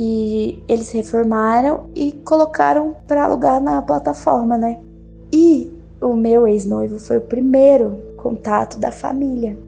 E 0.00 0.62
eles 0.68 0.92
reformaram 0.92 1.90
e 1.92 2.12
colocaram 2.12 2.94
para 3.08 3.24
alugar 3.24 3.60
na 3.60 3.82
plataforma, 3.82 4.56
né? 4.56 4.78
E 5.32 5.72
o 6.00 6.14
meu 6.14 6.46
ex-noivo 6.46 7.00
foi 7.00 7.16
o 7.16 7.22
primeiro 7.22 8.00
contato 8.16 8.78
da 8.78 8.92
família. 8.92 9.58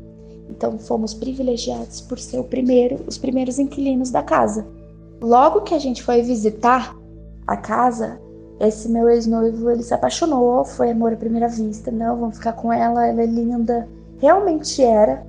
Então 0.49 0.79
fomos 0.79 1.13
privilegiados 1.13 2.01
por 2.01 2.19
ser 2.19 2.39
o 2.39 2.45
primeiro, 2.45 3.01
os 3.09 3.19
primeiros 3.19 3.59
inquilinos 3.59 4.11
da 4.11 4.23
casa. 4.23 4.65
Logo 5.21 5.63
que 5.63 5.75
a 5.75 5.79
gente 5.79 6.03
foi 6.03 6.23
visitar 6.23 6.97
a 7.47 7.57
casa, 7.57 8.21
esse 8.61 8.89
meu 8.89 9.09
ex-noivo, 9.09 9.71
ele 9.71 9.83
se 9.83 9.95
apaixonou, 9.95 10.65
foi 10.65 10.91
amor 10.91 11.13
à 11.13 11.17
primeira 11.17 11.49
vista. 11.49 11.91
Não, 11.91 12.17
vamos 12.17 12.37
ficar 12.37 12.53
com 12.53 12.73
ela, 12.73 13.07
ela 13.07 13.23
é 13.23 13.27
linda. 13.27 13.89
Realmente 14.19 14.83
era. 14.83 15.27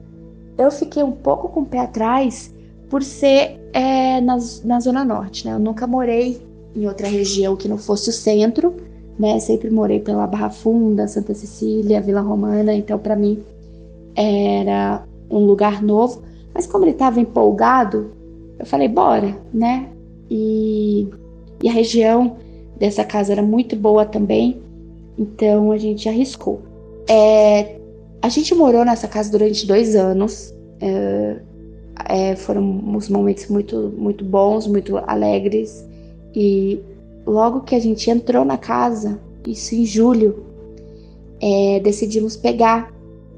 Eu 0.58 0.70
fiquei 0.70 1.01
um 1.01 1.12
pouco 1.12 1.50
com 1.50 1.62
o 1.62 1.65
pé 1.65 1.79
atrás 1.79 2.53
por 2.92 3.02
ser 3.02 3.58
é, 3.72 4.20
na, 4.20 4.38
na 4.66 4.80
Zona 4.82 5.06
Norte, 5.06 5.48
né? 5.48 5.54
Eu 5.54 5.60
nunca 5.60 5.88
morei 5.88 6.42
em 6.76 6.86
outra 6.86 7.08
região 7.08 7.56
que 7.56 7.70
não 7.70 7.78
fosse 7.78 8.10
o 8.10 8.14
centro, 8.14 8.76
né? 9.18 9.40
Sempre 9.40 9.70
morei 9.70 10.02
pela 10.02 10.28
Barra 10.28 10.50
Funda, 10.50 11.08
Santa 11.08 11.34
Cecília, 11.34 12.02
Vila 12.02 12.20
Romana, 12.20 12.74
então 12.74 13.00
para 13.00 13.16
mim 13.16 13.42
era 14.14 15.06
um 15.30 15.46
lugar 15.46 15.82
novo. 15.82 16.22
Mas 16.54 16.68
como 16.68 16.84
ele 16.84 16.92
estava 16.92 17.22
empolgado, 17.22 18.12
eu 18.60 18.66
falei, 18.66 18.90
bora, 18.90 19.38
né? 19.54 19.88
E, 20.30 21.08
e 21.64 21.70
a 21.70 21.72
região 21.72 22.36
dessa 22.78 23.06
casa 23.06 23.32
era 23.32 23.42
muito 23.42 23.74
boa 23.78 24.04
também, 24.06 24.62
então 25.18 25.72
a 25.72 25.78
gente 25.78 26.10
arriscou. 26.10 26.62
É, 27.08 27.80
a 28.22 28.28
gente 28.28 28.54
morou 28.54 28.84
nessa 28.84 29.08
casa 29.08 29.32
durante 29.32 29.66
dois 29.66 29.96
anos. 29.96 30.54
É, 32.08 32.36
foram 32.36 32.62
uns 32.62 33.10
momentos 33.10 33.48
muito, 33.48 33.94
muito 33.98 34.24
bons, 34.24 34.68
muito 34.68 34.98
alegres. 34.98 35.86
E 36.36 36.80
logo 37.26 37.62
que 37.62 37.76
a 37.76 37.80
gente 37.80 38.10
entrou 38.10 38.46
na 38.46 38.58
casa, 38.58 39.20
isso 39.46 39.76
em 39.76 39.86
julho, 39.86 40.46
é, 41.42 41.80
decidimos 41.80 42.36
pegar 42.36 42.94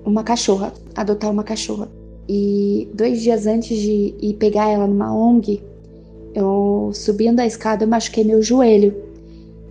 uma 0.05 0.23
cachorra, 0.23 0.73
adotar 0.95 1.31
uma 1.31 1.43
cachorra. 1.43 1.89
E 2.27 2.87
dois 2.93 3.21
dias 3.21 3.47
antes 3.47 3.77
de 3.77 4.13
ir 4.21 4.33
pegar 4.35 4.69
ela 4.69 4.87
numa 4.87 5.13
ONG, 5.13 5.61
eu 6.33 6.91
subindo 6.93 7.39
a 7.39 7.45
escada 7.45 7.83
eu 7.83 7.87
machuquei 7.87 8.23
meu 8.23 8.41
joelho 8.41 9.13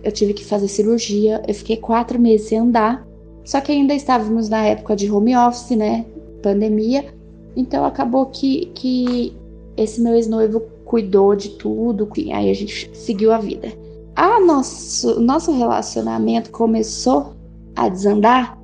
eu 0.03 0.11
tive 0.11 0.33
que 0.33 0.43
fazer 0.43 0.67
cirurgia, 0.67 1.41
eu 1.47 1.53
fiquei 1.53 1.77
quatro 1.77 2.19
meses 2.19 2.47
sem 2.47 2.59
andar. 2.59 3.07
Só 3.45 3.61
que 3.61 3.71
ainda 3.71 3.93
estávamos 3.93 4.49
na 4.49 4.65
época 4.65 4.95
de 4.95 5.09
home 5.09 5.35
office, 5.35 5.77
né? 5.77 6.05
Pandemia. 6.41 7.05
Então 7.55 7.85
acabou 7.85 8.25
que, 8.27 8.67
que 8.73 9.33
esse 9.77 10.01
meu 10.01 10.15
ex-noivo 10.15 10.61
cuidou 10.85 11.35
de 11.35 11.49
tudo, 11.49 12.07
aí 12.31 12.49
a 12.49 12.53
gente 12.53 12.89
seguiu 12.93 13.31
a 13.31 13.37
vida. 13.37 13.71
A 14.15 14.39
nosso, 14.39 15.19
nosso 15.19 15.51
relacionamento 15.51 16.51
começou 16.51 17.33
a 17.75 17.89
desandar 17.89 18.57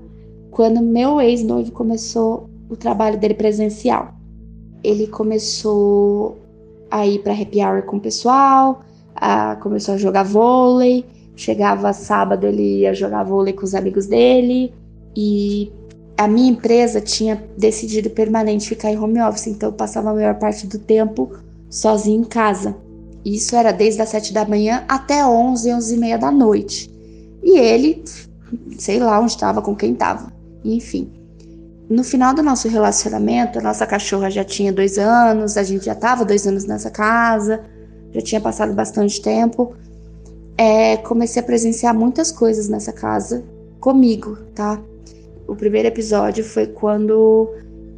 quando 0.51 0.81
meu 0.81 1.19
ex-noivo 1.19 1.72
começou 1.72 2.50
o 2.69 2.75
trabalho 2.75 3.19
dele 3.19 3.34
presencial. 3.34 4.13
Ele 4.84 5.08
começou 5.08 6.38
a 6.91 7.05
ir 7.05 7.19
para 7.19 7.34
happy 7.34 7.63
hour 7.63 7.81
com 7.84 7.98
o 7.98 8.01
pessoal, 8.01 8.81
a, 9.15 9.55
começou 9.58 9.96
a 9.96 9.98
jogar 9.98 10.24
vôlei. 10.24 11.05
Chegava 11.36 11.93
sábado, 11.93 12.46
ele 12.46 12.81
ia 12.81 12.93
jogar 12.93 13.24
vôlei 13.24 13.53
com 13.53 13.63
os 13.63 13.74
amigos 13.74 14.05
dele. 14.05 14.74
E 15.15 15.72
a 16.20 16.28
minha 16.28 16.52
empresa 16.52 17.00
tinha 17.00 17.42
decidido 17.58 18.10
permanente 18.10 18.68
ficar 18.68 18.92
em 18.92 19.00
home 19.00 19.22
office, 19.22 19.48
então 19.48 19.70
eu 19.70 19.74
passava 19.74 20.10
a 20.10 20.14
maior 20.14 20.36
parte 20.36 20.68
do 20.68 20.78
tempo 20.78 21.32
sozinho 21.70 22.24
em 22.24 22.26
casa. 22.26 22.76
Isso 23.24 23.56
era 23.56 23.72
desde 23.72 24.02
as 24.02 24.10
7 24.10 24.34
da 24.34 24.44
manhã 24.44 24.84
até 24.90 25.26
11, 25.26 25.74
11 25.74 25.96
e 25.96 25.98
meia 25.98 26.18
da 26.18 26.30
noite. 26.30 26.92
E 27.42 27.58
ele, 27.58 28.04
sei 28.78 29.00
lá 29.00 29.18
onde 29.18 29.32
estava, 29.32 29.62
com 29.62 29.74
quem 29.74 29.94
estava. 29.94 30.34
Enfim. 30.62 31.10
No 31.90 32.04
final 32.04 32.34
do 32.34 32.44
nosso 32.44 32.68
relacionamento, 32.68 33.58
a 33.58 33.62
nossa 33.62 33.88
cachorra 33.88 34.30
já 34.30 34.44
tinha 34.44 34.74
dois 34.74 34.98
anos, 34.98 35.56
a 35.56 35.64
gente 35.64 35.86
já 35.86 35.94
estava 35.94 36.26
dois 36.26 36.46
anos 36.46 36.66
nessa 36.66 36.92
casa, 36.92 37.64
já 38.12 38.20
tinha 38.20 38.42
passado 38.42 38.74
bastante 38.74 39.22
tempo. 39.22 39.74
É, 40.58 40.98
comecei 40.98 41.42
a 41.42 41.46
presenciar 41.46 41.96
muitas 41.96 42.30
coisas 42.30 42.68
nessa 42.68 42.92
casa 42.92 43.42
comigo, 43.80 44.38
tá? 44.54 44.82
O 45.50 45.56
primeiro 45.56 45.88
episódio 45.88 46.44
foi 46.44 46.68
quando 46.68 47.50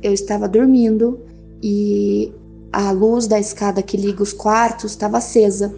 eu 0.01 0.13
estava 0.13 0.47
dormindo 0.47 1.19
e 1.61 2.31
a 2.71 2.91
luz 2.91 3.27
da 3.27 3.37
escada 3.37 3.83
que 3.83 3.97
liga 3.97 4.23
os 4.23 4.31
quartos 4.31 4.91
estava 4.91 5.17
acesa. 5.17 5.75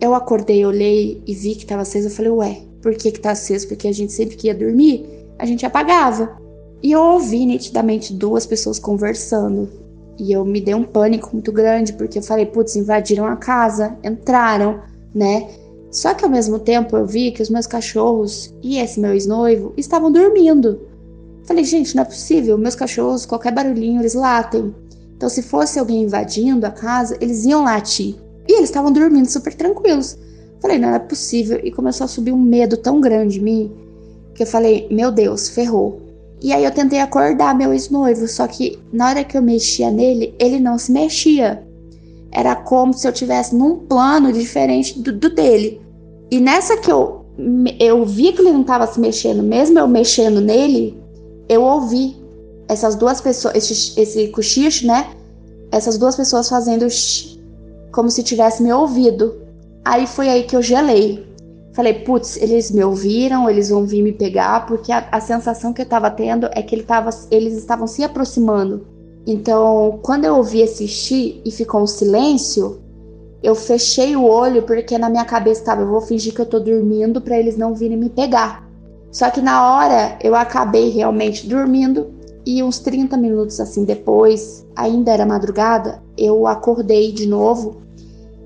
Eu 0.00 0.14
acordei, 0.14 0.64
olhei 0.64 1.20
e 1.26 1.34
vi 1.34 1.56
que 1.56 1.64
estava 1.64 1.82
acesa. 1.82 2.06
Eu 2.06 2.12
falei, 2.12 2.30
ué, 2.30 2.60
por 2.80 2.94
que 2.94 3.10
que 3.10 3.18
tá 3.18 3.32
aceso? 3.32 3.66
Porque 3.66 3.88
a 3.88 3.92
gente 3.92 4.12
sempre 4.12 4.36
que 4.36 4.46
ia 4.46 4.54
dormir, 4.54 5.04
a 5.36 5.44
gente 5.44 5.66
apagava. 5.66 6.38
E 6.80 6.92
eu 6.92 7.00
ouvi 7.00 7.44
nitidamente 7.44 8.12
duas 8.12 8.46
pessoas 8.46 8.78
conversando. 8.78 9.68
E 10.20 10.30
eu 10.30 10.44
me 10.44 10.60
dei 10.60 10.74
um 10.74 10.84
pânico 10.84 11.30
muito 11.32 11.50
grande, 11.50 11.92
porque 11.94 12.20
eu 12.20 12.22
falei, 12.22 12.46
putz, 12.46 12.76
invadiram 12.76 13.26
a 13.26 13.34
casa, 13.34 13.98
entraram, 14.04 14.80
né? 15.12 15.50
Só 15.90 16.14
que 16.14 16.24
ao 16.24 16.30
mesmo 16.30 16.60
tempo 16.60 16.96
eu 16.96 17.04
vi 17.04 17.32
que 17.32 17.42
os 17.42 17.50
meus 17.50 17.66
cachorros 17.66 18.54
e 18.62 18.78
esse 18.78 19.00
meu 19.00 19.12
ex-noivo 19.12 19.74
estavam 19.76 20.12
dormindo. 20.12 20.94
Falei, 21.46 21.64
gente, 21.64 21.94
não 21.94 22.02
é 22.02 22.06
possível. 22.06 22.58
Meus 22.58 22.74
cachorros, 22.74 23.24
qualquer 23.24 23.52
barulhinho, 23.52 24.00
eles 24.00 24.14
latem. 24.14 24.74
Então, 25.16 25.28
se 25.28 25.42
fosse 25.42 25.78
alguém 25.78 26.02
invadindo 26.02 26.66
a 26.66 26.70
casa, 26.70 27.16
eles 27.20 27.44
iam 27.44 27.64
latir. 27.64 28.16
E 28.48 28.52
eles 28.52 28.68
estavam 28.68 28.92
dormindo 28.92 29.30
super 29.30 29.54
tranquilos. 29.54 30.18
Falei, 30.60 30.78
não 30.78 30.94
é 30.94 30.98
possível. 30.98 31.60
E 31.62 31.70
começou 31.70 32.04
a 32.04 32.08
subir 32.08 32.32
um 32.32 32.40
medo 32.40 32.76
tão 32.76 33.00
grande 33.00 33.38
em 33.38 33.42
mim 33.42 33.72
que 34.34 34.42
eu 34.42 34.46
falei, 34.46 34.86
meu 34.90 35.10
Deus, 35.10 35.48
ferrou. 35.48 36.02
E 36.42 36.52
aí 36.52 36.64
eu 36.64 36.70
tentei 36.70 37.00
acordar 37.00 37.56
meu 37.56 37.72
ex-noivo, 37.72 38.28
só 38.28 38.46
que 38.46 38.78
na 38.92 39.08
hora 39.08 39.24
que 39.24 39.36
eu 39.36 39.42
mexia 39.42 39.90
nele, 39.90 40.34
ele 40.38 40.60
não 40.60 40.78
se 40.78 40.92
mexia. 40.92 41.66
Era 42.30 42.54
como 42.54 42.92
se 42.92 43.08
eu 43.08 43.12
tivesse 43.12 43.54
num 43.54 43.78
plano 43.78 44.30
diferente 44.32 45.00
do, 45.00 45.10
do 45.12 45.30
dele. 45.30 45.80
E 46.30 46.38
nessa 46.38 46.76
que 46.76 46.92
eu, 46.92 47.24
eu 47.80 48.04
vi 48.04 48.32
que 48.32 48.42
ele 48.42 48.52
não 48.52 48.60
estava 48.60 48.86
se 48.86 49.00
mexendo, 49.00 49.42
mesmo 49.42 49.78
eu 49.78 49.88
mexendo 49.88 50.40
nele, 50.40 51.00
eu 51.48 51.62
ouvi 51.62 52.16
essas 52.68 52.94
duas 52.94 53.20
pessoas, 53.20 53.54
esse, 53.54 54.00
esse 54.00 54.28
cochicho, 54.28 54.86
né? 54.86 55.10
Essas 55.70 55.98
duas 55.98 56.16
pessoas 56.16 56.48
fazendo 56.48 56.86
como 57.92 58.10
se 58.10 58.22
tivesse 58.22 58.62
me 58.62 58.72
ouvido. 58.72 59.34
Aí 59.84 60.06
foi 60.06 60.28
aí 60.28 60.44
que 60.44 60.56
eu 60.56 60.62
gelei. 60.62 61.26
Falei, 61.72 61.92
putz, 61.92 62.36
eles 62.38 62.70
me 62.70 62.82
ouviram, 62.82 63.50
eles 63.50 63.68
vão 63.68 63.84
vir 63.84 64.02
me 64.02 64.12
pegar, 64.12 64.66
porque 64.66 64.90
a, 64.90 65.06
a 65.12 65.20
sensação 65.20 65.72
que 65.72 65.82
eu 65.82 65.86
tava 65.86 66.10
tendo 66.10 66.48
é 66.52 66.62
que 66.62 66.74
ele 66.74 66.82
tava, 66.82 67.10
eles 67.30 67.54
estavam 67.54 67.86
se 67.86 68.02
aproximando. 68.02 68.86
Então, 69.26 69.98
quando 70.02 70.24
eu 70.24 70.36
ouvi 70.36 70.62
esse 70.62 70.88
xixi 70.88 71.42
e 71.44 71.50
ficou 71.50 71.82
um 71.82 71.86
silêncio, 71.86 72.80
eu 73.42 73.54
fechei 73.54 74.16
o 74.16 74.24
olho 74.24 74.62
porque 74.62 74.96
na 74.96 75.10
minha 75.10 75.24
cabeça 75.24 75.64
tava, 75.64 75.82
eu 75.82 75.88
vou 75.88 76.00
fingir 76.00 76.34
que 76.34 76.40
eu 76.40 76.46
tô 76.46 76.58
dormindo 76.58 77.20
para 77.20 77.38
eles 77.38 77.56
não 77.56 77.74
virem 77.74 77.96
me 77.96 78.08
pegar. 78.08 78.65
Só 79.16 79.30
que 79.30 79.40
na 79.40 79.74
hora 79.74 80.18
eu 80.22 80.34
acabei 80.34 80.90
realmente 80.90 81.46
dormindo 81.46 82.08
e 82.44 82.62
uns 82.62 82.78
30 82.80 83.16
minutos 83.16 83.58
assim 83.58 83.82
depois, 83.82 84.66
ainda 84.76 85.10
era 85.10 85.24
madrugada, 85.24 86.02
eu 86.18 86.46
acordei 86.46 87.10
de 87.12 87.26
novo 87.26 87.80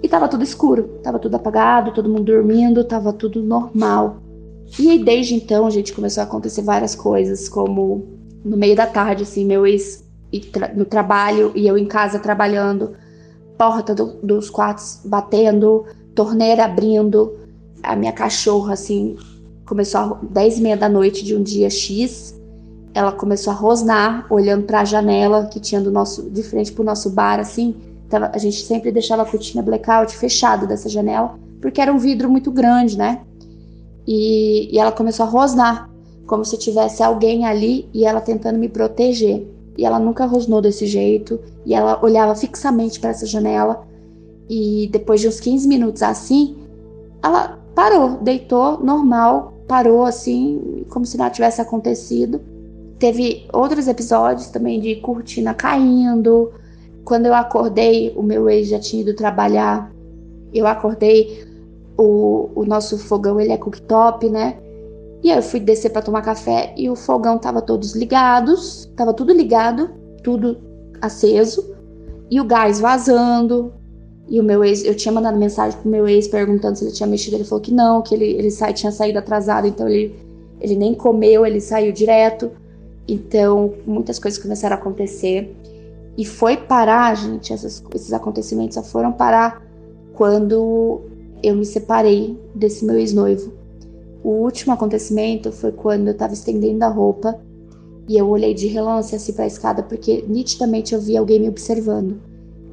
e 0.00 0.08
tava 0.08 0.28
tudo 0.28 0.44
escuro, 0.44 1.00
tava 1.02 1.18
tudo 1.18 1.34
apagado, 1.34 1.92
todo 1.92 2.08
mundo 2.08 2.22
dormindo, 2.22 2.84
tava 2.84 3.12
tudo 3.12 3.42
normal. 3.42 4.18
E 4.78 4.90
aí, 4.90 5.02
desde 5.02 5.34
então, 5.34 5.66
a 5.66 5.70
gente 5.70 5.92
começou 5.92 6.20
a 6.20 6.24
acontecer 6.24 6.62
várias 6.62 6.94
coisas, 6.94 7.48
como 7.48 8.06
no 8.44 8.56
meio 8.56 8.76
da 8.76 8.86
tarde, 8.86 9.24
assim, 9.24 9.44
meu 9.44 9.66
ex 9.66 10.08
no 10.76 10.84
trabalho 10.84 11.50
e 11.56 11.66
eu 11.66 11.76
em 11.76 11.86
casa 11.86 12.20
trabalhando, 12.20 12.92
porta 13.58 13.92
do, 13.92 14.20
dos 14.22 14.48
quartos 14.48 15.00
batendo, 15.04 15.84
torneira 16.14 16.64
abrindo, 16.64 17.36
a 17.82 17.96
minha 17.96 18.12
cachorra, 18.12 18.74
assim, 18.74 19.16
começou 19.70 20.00
às 20.00 20.28
10 20.30 20.58
e 20.58 20.62
meia 20.62 20.76
da 20.76 20.88
noite 20.88 21.24
de 21.24 21.36
um 21.36 21.42
dia 21.44 21.70
X. 21.70 22.34
Ela 22.92 23.12
começou 23.12 23.52
a 23.52 23.56
rosnar, 23.56 24.26
olhando 24.28 24.64
para 24.64 24.80
a 24.80 24.84
janela 24.84 25.46
que 25.46 25.60
tinha 25.60 25.80
do 25.80 25.92
nosso, 25.92 26.28
de 26.28 26.42
frente 26.42 26.72
para 26.72 26.82
o 26.82 26.84
nosso 26.84 27.08
bar, 27.10 27.38
assim. 27.38 27.76
A 28.32 28.38
gente 28.38 28.64
sempre 28.64 28.90
deixava 28.90 29.22
a 29.22 29.24
cortina 29.24 29.62
blackout 29.62 30.16
fechada 30.16 30.66
dessa 30.66 30.88
janela, 30.88 31.38
porque 31.60 31.80
era 31.80 31.92
um 31.92 31.98
vidro 31.98 32.28
muito 32.28 32.50
grande, 32.50 32.98
né? 32.98 33.20
E, 34.04 34.74
e 34.74 34.76
ela 34.76 34.90
começou 34.90 35.24
a 35.24 35.28
rosnar, 35.28 35.88
como 36.26 36.44
se 36.44 36.58
tivesse 36.58 37.00
alguém 37.00 37.46
ali 37.46 37.88
e 37.94 38.04
ela 38.04 38.20
tentando 38.20 38.58
me 38.58 38.68
proteger. 38.68 39.46
E 39.78 39.84
ela 39.84 40.00
nunca 40.00 40.26
rosnou 40.26 40.60
desse 40.60 40.84
jeito, 40.84 41.38
e 41.64 41.74
ela 41.74 42.04
olhava 42.04 42.34
fixamente 42.34 42.98
para 42.98 43.10
essa 43.10 43.24
janela. 43.24 43.86
E 44.48 44.88
depois 44.90 45.20
de 45.20 45.28
uns 45.28 45.38
15 45.38 45.68
minutos 45.68 46.02
assim, 46.02 46.56
ela 47.22 47.56
parou, 47.72 48.18
deitou 48.20 48.80
normal, 48.82 49.49
parou 49.70 50.04
assim, 50.04 50.84
como 50.88 51.06
se 51.06 51.16
nada 51.16 51.30
tivesse 51.30 51.60
acontecido. 51.60 52.40
Teve 52.98 53.46
outros 53.52 53.86
episódios 53.86 54.48
também 54.48 54.80
de 54.80 54.96
cortina 54.96 55.54
caindo. 55.54 56.50
Quando 57.04 57.26
eu 57.26 57.34
acordei, 57.34 58.12
o 58.16 58.22
meu 58.22 58.50
ex 58.50 58.66
já 58.66 58.80
tinha 58.80 59.02
ido 59.02 59.14
trabalhar. 59.14 59.88
Eu 60.52 60.66
acordei, 60.66 61.46
o, 61.96 62.50
o 62.52 62.64
nosso 62.64 62.98
fogão 62.98 63.40
ele 63.40 63.52
é 63.52 63.56
cooktop, 63.56 64.28
né? 64.28 64.58
E 65.22 65.30
aí 65.30 65.38
eu 65.38 65.42
fui 65.42 65.60
descer 65.60 65.90
para 65.90 66.02
tomar 66.02 66.22
café 66.22 66.74
e 66.76 66.90
o 66.90 66.96
fogão 66.96 67.38
tava 67.38 67.62
todos 67.62 67.94
ligados, 67.94 68.90
tava 68.96 69.14
tudo 69.14 69.32
ligado, 69.32 69.88
tudo 70.24 70.58
aceso, 71.00 71.76
e 72.28 72.40
o 72.40 72.44
gás 72.44 72.80
vazando, 72.80 73.72
e 74.30 74.38
o 74.38 74.44
meu 74.44 74.62
ex, 74.62 74.84
eu 74.84 74.94
tinha 74.94 75.10
mandado 75.10 75.36
mensagem 75.36 75.76
pro 75.80 75.90
meu 75.90 76.06
ex 76.06 76.28
perguntando 76.28 76.78
se 76.78 76.84
ele 76.84 76.92
tinha 76.92 77.06
mexido. 77.08 77.36
Ele 77.36 77.42
falou 77.42 77.60
que 77.60 77.74
não, 77.74 78.00
que 78.00 78.14
ele, 78.14 78.26
ele 78.26 78.50
sai, 78.52 78.72
tinha 78.72 78.92
saído 78.92 79.18
atrasado, 79.18 79.66
então 79.66 79.88
ele, 79.88 80.14
ele 80.60 80.76
nem 80.76 80.94
comeu, 80.94 81.44
ele 81.44 81.60
saiu 81.60 81.92
direto. 81.92 82.52
Então, 83.08 83.74
muitas 83.84 84.20
coisas 84.20 84.40
começaram 84.40 84.76
a 84.76 84.78
acontecer. 84.78 85.52
E 86.16 86.24
foi 86.24 86.56
parar, 86.56 87.12
gente, 87.16 87.52
essas, 87.52 87.82
esses 87.92 88.12
acontecimentos 88.12 88.76
só 88.76 88.84
foram 88.84 89.10
parar 89.10 89.66
quando 90.14 91.00
eu 91.42 91.56
me 91.56 91.66
separei 91.66 92.38
desse 92.54 92.84
meu 92.84 92.96
ex-noivo. 92.96 93.52
O 94.22 94.30
último 94.30 94.72
acontecimento 94.72 95.50
foi 95.50 95.72
quando 95.72 96.06
eu 96.06 96.14
tava 96.14 96.34
estendendo 96.34 96.84
a 96.84 96.88
roupa 96.88 97.40
e 98.08 98.16
eu 98.16 98.28
olhei 98.28 98.54
de 98.54 98.68
relance 98.68 99.16
assim 99.16 99.32
pra 99.32 99.46
escada 99.46 99.82
porque 99.82 100.24
nitidamente 100.28 100.94
eu 100.94 101.00
vi 101.00 101.16
alguém 101.16 101.40
me 101.40 101.48
observando. 101.48 102.29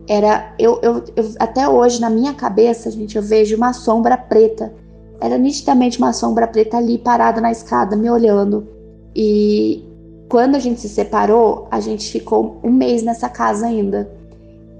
Era 0.07 0.53
eu, 0.57 0.79
eu, 0.81 1.03
eu, 1.15 1.25
até 1.37 1.67
hoje 1.67 1.99
na 1.99 2.09
minha 2.09 2.33
cabeça, 2.33 2.89
gente, 2.89 3.17
eu 3.17 3.21
vejo 3.21 3.55
uma 3.57 3.73
sombra 3.73 4.17
preta. 4.17 4.73
Era 5.19 5.37
nitidamente 5.37 5.97
uma 5.97 6.13
sombra 6.13 6.47
preta 6.47 6.77
ali 6.77 6.97
parada 6.97 7.41
na 7.41 7.51
escada, 7.51 7.95
me 7.95 8.09
olhando. 8.09 8.67
E 9.15 9.83
quando 10.29 10.55
a 10.55 10.59
gente 10.59 10.79
se 10.79 10.87
separou, 10.87 11.67
a 11.71 11.79
gente 11.79 12.09
ficou 12.11 12.59
um 12.63 12.71
mês 12.71 13.03
nessa 13.03 13.27
casa 13.27 13.65
ainda. 13.65 14.09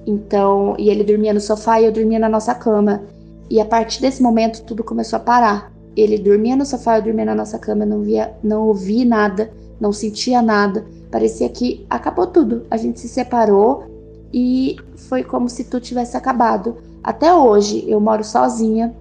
Então, 0.06 0.76
e 0.78 0.90
ele 0.90 1.04
dormia 1.04 1.34
no 1.34 1.42
sofá 1.42 1.82
e 1.82 1.86
eu 1.86 1.92
dormia 1.92 2.20
na 2.20 2.30
nossa 2.30 2.56
cama. 2.56 3.04
E 3.50 3.60
a 3.60 3.66
partir 3.66 4.02
desse 4.02 4.22
momento 4.22 4.63
tudo 4.63 4.84
começou 4.84 5.18
a 5.18 5.22
parar. 5.22 5.74
Ele 5.96 6.18
dormia 6.18 6.56
no 6.56 6.66
sofá, 6.66 7.00
eu 7.00 7.02
dormia 7.02 7.26
na 7.26 7.36
nossa 7.36 7.58
cama, 7.58 7.86
não 7.86 8.02
via, 8.02 8.34
não 8.44 8.68
ouvi 8.68 9.04
nada, 9.04 9.52
não 9.80 9.92
sentia 9.92 10.42
nada. 10.42 10.86
Parecia 11.12 11.50
que 11.50 11.86
acabou 11.90 12.28
tudo. 12.28 12.66
A 12.70 12.78
gente 12.78 13.00
se 13.00 13.10
separou 13.10 13.97
e 14.34 14.76
foi 14.96 15.24
como 15.24 15.50
se 15.50 15.66
tudo 15.66 15.82
tivesse 15.82 16.18
acabado. 16.18 16.78
Até 17.04 17.34
hoje 17.34 17.86
eu 17.88 18.00
moro 18.00 18.24
sozinha, 18.24 18.96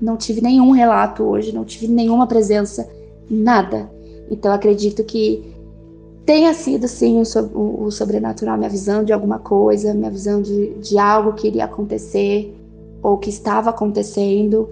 não 0.00 0.16
tive 0.16 0.40
nenhum 0.40 0.70
relato 0.70 1.22
hoje, 1.22 1.52
não 1.52 1.64
tive 1.64 1.88
nenhuma 1.88 2.26
presença, 2.26 2.88
nada. 3.30 3.90
Então 4.30 4.52
acredito 4.52 5.04
que 5.04 5.54
tenha 6.24 6.52
sido 6.54 6.88
sim 6.88 7.22
o, 7.54 7.84
o, 7.84 7.90
sobrenatural 7.90 8.58
me 8.58 8.66
avisando 8.66 9.06
de 9.06 9.12
alguma 9.12 9.38
coisa, 9.38 9.94
me 9.94 10.06
avisando 10.06 10.42
de, 10.42 10.74
de 10.74 10.98
algo 10.98 11.34
que 11.34 11.48
iria 11.48 11.64
acontecer 11.64 12.54
ou 13.02 13.18
que 13.18 13.30
estava 13.30 13.70
acontecendo. 13.70 14.68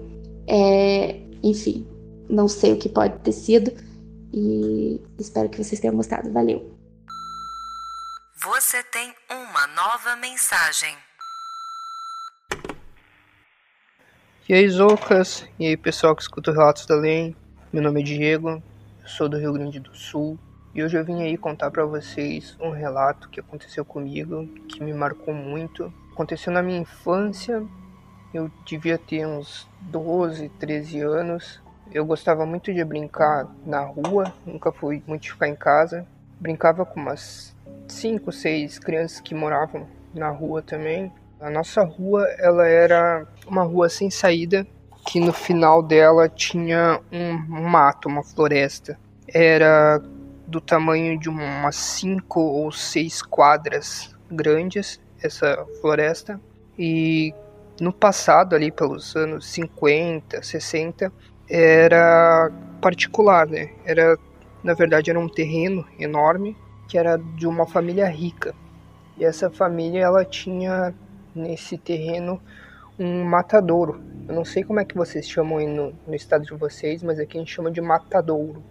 É, 0.47 1.19
enfim, 1.41 1.85
não 2.29 2.47
sei 2.47 2.73
o 2.73 2.77
que 2.77 2.89
pode 2.89 3.17
ter 3.19 3.31
sido 3.31 3.71
e 4.33 4.99
espero 5.19 5.47
que 5.49 5.63
vocês 5.63 5.79
tenham 5.79 5.95
gostado. 5.95 6.31
Valeu! 6.31 6.72
Você 8.43 8.83
tem 8.83 9.13
uma 9.31 9.67
nova 9.67 10.17
mensagem. 10.17 10.93
E 14.49 14.53
aí, 14.53 14.67
Zoucas? 14.67 15.47
E 15.57 15.65
aí, 15.65 15.77
pessoal 15.77 16.13
que 16.13 16.23
escuta 16.23 16.51
o 16.51 16.53
Relatos 16.53 16.85
da 16.85 16.95
Lei? 16.95 17.33
Meu 17.71 17.81
nome 17.81 18.01
é 18.01 18.03
Diego, 18.03 18.61
eu 19.01 19.07
sou 19.07 19.29
do 19.29 19.37
Rio 19.37 19.53
Grande 19.53 19.79
do 19.79 19.95
Sul 19.95 20.37
e 20.75 20.83
hoje 20.83 20.97
eu 20.97 21.05
vim 21.05 21.21
aí 21.21 21.37
contar 21.37 21.71
para 21.71 21.85
vocês 21.85 22.57
um 22.59 22.71
relato 22.71 23.29
que 23.29 23.39
aconteceu 23.39 23.85
comigo, 23.85 24.45
que 24.67 24.83
me 24.83 24.93
marcou 24.93 25.33
muito. 25.33 25.93
Aconteceu 26.11 26.51
na 26.51 26.61
minha 26.61 26.79
infância, 26.79 27.65
eu 28.33 28.51
devia 28.65 28.97
ter 28.97 29.25
uns 29.25 29.69
12, 29.83 30.49
13 30.59 30.99
anos. 30.99 31.61
Eu 31.93 32.05
gostava 32.05 32.45
muito 32.45 32.73
de 32.73 32.83
brincar 32.83 33.47
na 33.65 33.85
rua, 33.85 34.33
nunca 34.45 34.69
fui 34.69 35.01
muito 35.07 35.29
ficar 35.29 35.47
em 35.47 35.55
casa. 35.55 36.05
Brincava 36.41 36.85
com 36.85 36.99
umas 36.99 37.52
5, 37.87 38.31
6 38.31 38.79
crianças 38.79 39.19
que 39.19 39.35
moravam 39.35 39.87
na 40.13 40.29
rua 40.29 40.61
também. 40.61 41.11
A 41.39 41.49
nossa 41.49 41.83
rua, 41.83 42.25
ela 42.39 42.67
era 42.67 43.27
uma 43.47 43.63
rua 43.63 43.89
sem 43.89 44.09
saída, 44.09 44.65
que 45.05 45.19
no 45.19 45.33
final 45.33 45.83
dela 45.83 46.29
tinha 46.29 47.01
um 47.11 47.33
mato, 47.69 48.07
uma 48.07 48.23
floresta. 48.23 48.97
Era 49.27 50.01
do 50.47 50.61
tamanho 50.61 51.19
de 51.19 51.29
umas 51.29 51.75
cinco 51.75 52.39
ou 52.39 52.71
seis 52.71 53.21
quadras 53.21 54.15
grandes 54.29 55.01
essa 55.21 55.65
floresta 55.81 56.39
e 56.77 57.33
no 57.79 57.91
passado 57.91 58.55
ali 58.55 58.71
pelos 58.71 59.15
anos 59.15 59.47
50, 59.47 60.43
60 60.43 61.11
era 61.49 62.51
particular, 62.81 63.47
né? 63.47 63.71
Era 63.85 64.17
na 64.63 64.73
verdade 64.73 65.09
era 65.09 65.19
um 65.19 65.29
terreno 65.29 65.85
enorme 65.97 66.55
que 66.87 66.97
era 66.97 67.17
de 67.17 67.47
uma 67.47 67.65
família 67.65 68.07
rica. 68.07 68.53
E 69.17 69.23
essa 69.23 69.49
família 69.49 70.01
ela 70.01 70.25
tinha 70.25 70.93
nesse 71.35 71.77
terreno 71.77 72.41
um 72.99 73.23
matadouro. 73.23 74.01
Eu 74.27 74.35
não 74.35 74.45
sei 74.45 74.63
como 74.63 74.79
é 74.79 74.85
que 74.85 74.95
vocês 74.95 75.27
chamam 75.27 75.57
aí 75.57 75.67
no, 75.67 75.93
no 76.07 76.15
estado 76.15 76.45
de 76.45 76.53
vocês, 76.53 77.03
mas 77.03 77.19
aqui 77.19 77.37
a 77.37 77.39
gente 77.39 77.53
chama 77.53 77.71
de 77.71 77.81
matadouro 77.81 78.63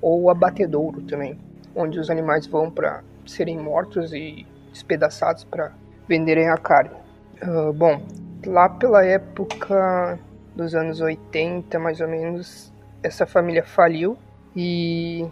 ou 0.00 0.30
abatedouro 0.30 1.02
também, 1.02 1.38
onde 1.74 1.98
os 1.98 2.10
animais 2.10 2.46
vão 2.46 2.70
para 2.70 3.02
serem 3.26 3.58
mortos 3.58 4.12
e 4.12 4.46
despedaçados 4.70 5.44
para 5.44 5.72
venderem 6.08 6.48
a 6.48 6.56
carne. 6.56 6.94
Uh, 7.42 7.72
bom, 7.72 8.02
lá 8.46 8.68
pela 8.68 9.04
época 9.04 10.18
dos 10.54 10.74
anos 10.74 11.00
80, 11.00 11.78
mais 11.78 12.00
ou 12.00 12.08
menos, 12.08 12.72
essa 13.02 13.26
família 13.26 13.64
faliu 13.64 14.16
e 14.54 15.26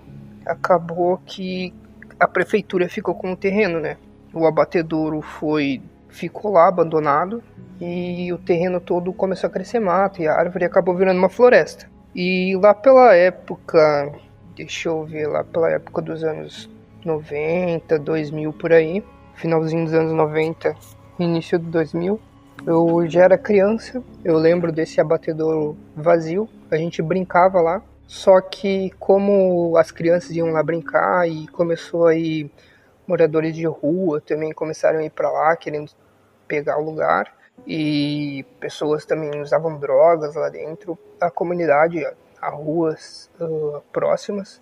acabou 0.44 1.18
que 1.24 1.72
a 2.24 2.28
prefeitura 2.28 2.88
ficou 2.88 3.14
com 3.14 3.32
o 3.32 3.37
terreno, 3.37 3.78
né? 3.78 3.98
O 4.32 4.46
abatedouro 4.46 5.20
foi 5.20 5.82
ficou 6.08 6.52
lá 6.52 6.68
abandonado 6.68 7.42
e 7.80 8.32
o 8.32 8.38
terreno 8.38 8.80
todo 8.80 9.12
começou 9.12 9.48
a 9.48 9.52
crescer 9.52 9.80
mato 9.80 10.22
e 10.22 10.28
a 10.28 10.34
árvore 10.34 10.64
acabou 10.64 10.94
virando 10.94 11.18
uma 11.18 11.28
floresta. 11.28 11.87
E 12.14 12.56
lá 12.56 12.72
pela 12.72 13.14
época, 13.14 14.12
deixa 14.56 14.88
eu 14.88 15.04
ver, 15.04 15.26
lá 15.26 15.42
pela 15.44 15.70
época 15.70 16.00
dos 16.00 16.22
anos 16.22 16.70
90, 17.04 17.98
2000 17.98 18.52
por 18.52 18.72
aí, 18.72 19.04
finalzinho 19.34 19.84
dos 19.84 19.92
anos 19.94 20.12
90, 20.12 20.74
início 21.18 21.58
de 21.58 21.66
2000, 21.66 22.18
eu 22.64 23.04
já 23.08 23.24
era 23.24 23.37
criança, 23.37 24.02
eu 24.24 24.38
lembro 24.38 24.72
desse 24.72 25.00
abatedouro 25.00 25.76
vazio, 25.96 26.48
a 26.70 26.76
gente 26.76 27.02
brincava 27.02 27.60
lá, 27.60 27.82
só 28.06 28.40
que 28.40 28.90
como 28.98 29.76
as 29.76 29.90
crianças 29.90 30.30
iam 30.30 30.50
lá 30.50 30.62
brincar 30.62 31.28
e 31.28 31.46
começou 31.48 32.06
aí 32.06 32.50
moradores 33.06 33.54
de 33.54 33.66
rua 33.66 34.20
também 34.20 34.52
começaram 34.52 34.98
a 34.98 35.04
ir 35.04 35.10
para 35.10 35.30
lá 35.30 35.56
querendo 35.56 35.90
pegar 36.46 36.78
o 36.78 36.84
lugar 36.84 37.32
e 37.66 38.44
pessoas 38.60 39.04
também 39.04 39.40
usavam 39.40 39.78
drogas 39.78 40.34
lá 40.34 40.48
dentro. 40.48 40.98
A 41.20 41.30
comunidade, 41.30 42.04
as 42.40 42.54
ruas 42.54 43.30
uh, 43.40 43.82
próximas 43.92 44.60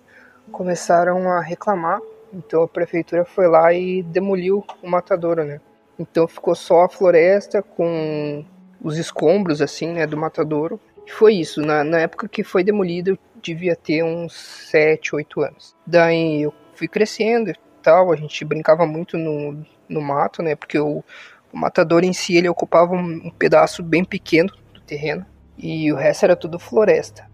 começaram 0.51 1.29
a 1.29 1.41
reclamar. 1.41 1.99
Então 2.33 2.63
a 2.63 2.67
prefeitura 2.67 3.25
foi 3.25 3.47
lá 3.47 3.73
e 3.73 4.01
demoliu 4.03 4.65
o 4.81 4.89
matadouro, 4.89 5.43
né? 5.43 5.59
Então 5.99 6.27
ficou 6.27 6.55
só 6.55 6.83
a 6.83 6.89
floresta 6.89 7.61
com 7.61 8.43
os 8.81 8.97
escombros 8.97 9.61
assim, 9.61 9.93
né, 9.93 10.07
do 10.07 10.17
matadouro. 10.17 10.79
E 11.05 11.11
foi 11.11 11.35
isso. 11.35 11.61
Na, 11.61 11.83
na 11.83 11.99
época 11.99 12.27
que 12.27 12.43
foi 12.43 12.63
demolido, 12.63 13.17
devia 13.43 13.75
ter 13.75 14.03
uns 14.03 14.33
7, 14.71 15.15
8 15.15 15.41
anos. 15.41 15.75
Daí 15.85 16.43
eu 16.43 16.53
fui 16.73 16.87
crescendo 16.87 17.51
e 17.51 17.55
tal, 17.81 18.11
a 18.11 18.15
gente 18.15 18.43
brincava 18.45 18.85
muito 18.85 19.17
no, 19.17 19.63
no 19.87 20.01
mato, 20.01 20.41
né? 20.41 20.55
Porque 20.55 20.79
o, 20.79 21.03
o 21.51 21.57
matador 21.57 22.03
em 22.03 22.13
si 22.13 22.35
ele 22.35 22.49
ocupava 22.49 22.93
um, 22.93 23.27
um 23.27 23.29
pedaço 23.29 23.83
bem 23.83 24.03
pequeno 24.03 24.51
do 24.73 24.81
terreno 24.81 25.25
e 25.57 25.91
o 25.91 25.95
resto 25.95 26.23
era 26.23 26.35
tudo 26.35 26.57
floresta. 26.57 27.27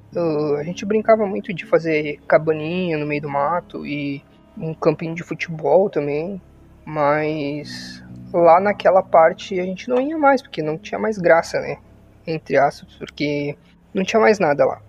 A 0.58 0.64
gente 0.64 0.86
brincava 0.86 1.26
muito 1.26 1.54
de 1.54 1.66
fazer 1.66 2.20
cabaninha 2.28 2.98
no 2.98 3.06
meio 3.06 3.22
do 3.22 3.30
mato 3.30 3.86
e 3.86 4.24
um 4.58 4.74
campinho 4.74 5.14
de 5.14 5.24
futebol 5.24 5.90
também, 5.90 6.42
mas 6.84 8.04
lá 8.34 8.60
naquela 8.60 9.04
parte 9.04 9.60
a 9.60 9.64
gente 9.64 9.88
não 9.88 10.02
ia 10.02 10.18
mais 10.18 10.42
porque 10.42 10.64
não 10.64 10.78
tinha 10.78 11.00
mais 11.00 11.18
graça, 11.18 11.60
né? 11.60 11.78
Entre 12.26 12.58
aspas, 12.58 12.96
porque 12.96 13.56
não 13.94 14.04
tinha 14.04 14.20
mais 14.20 14.40
nada 14.40 14.66
lá. 14.66 14.82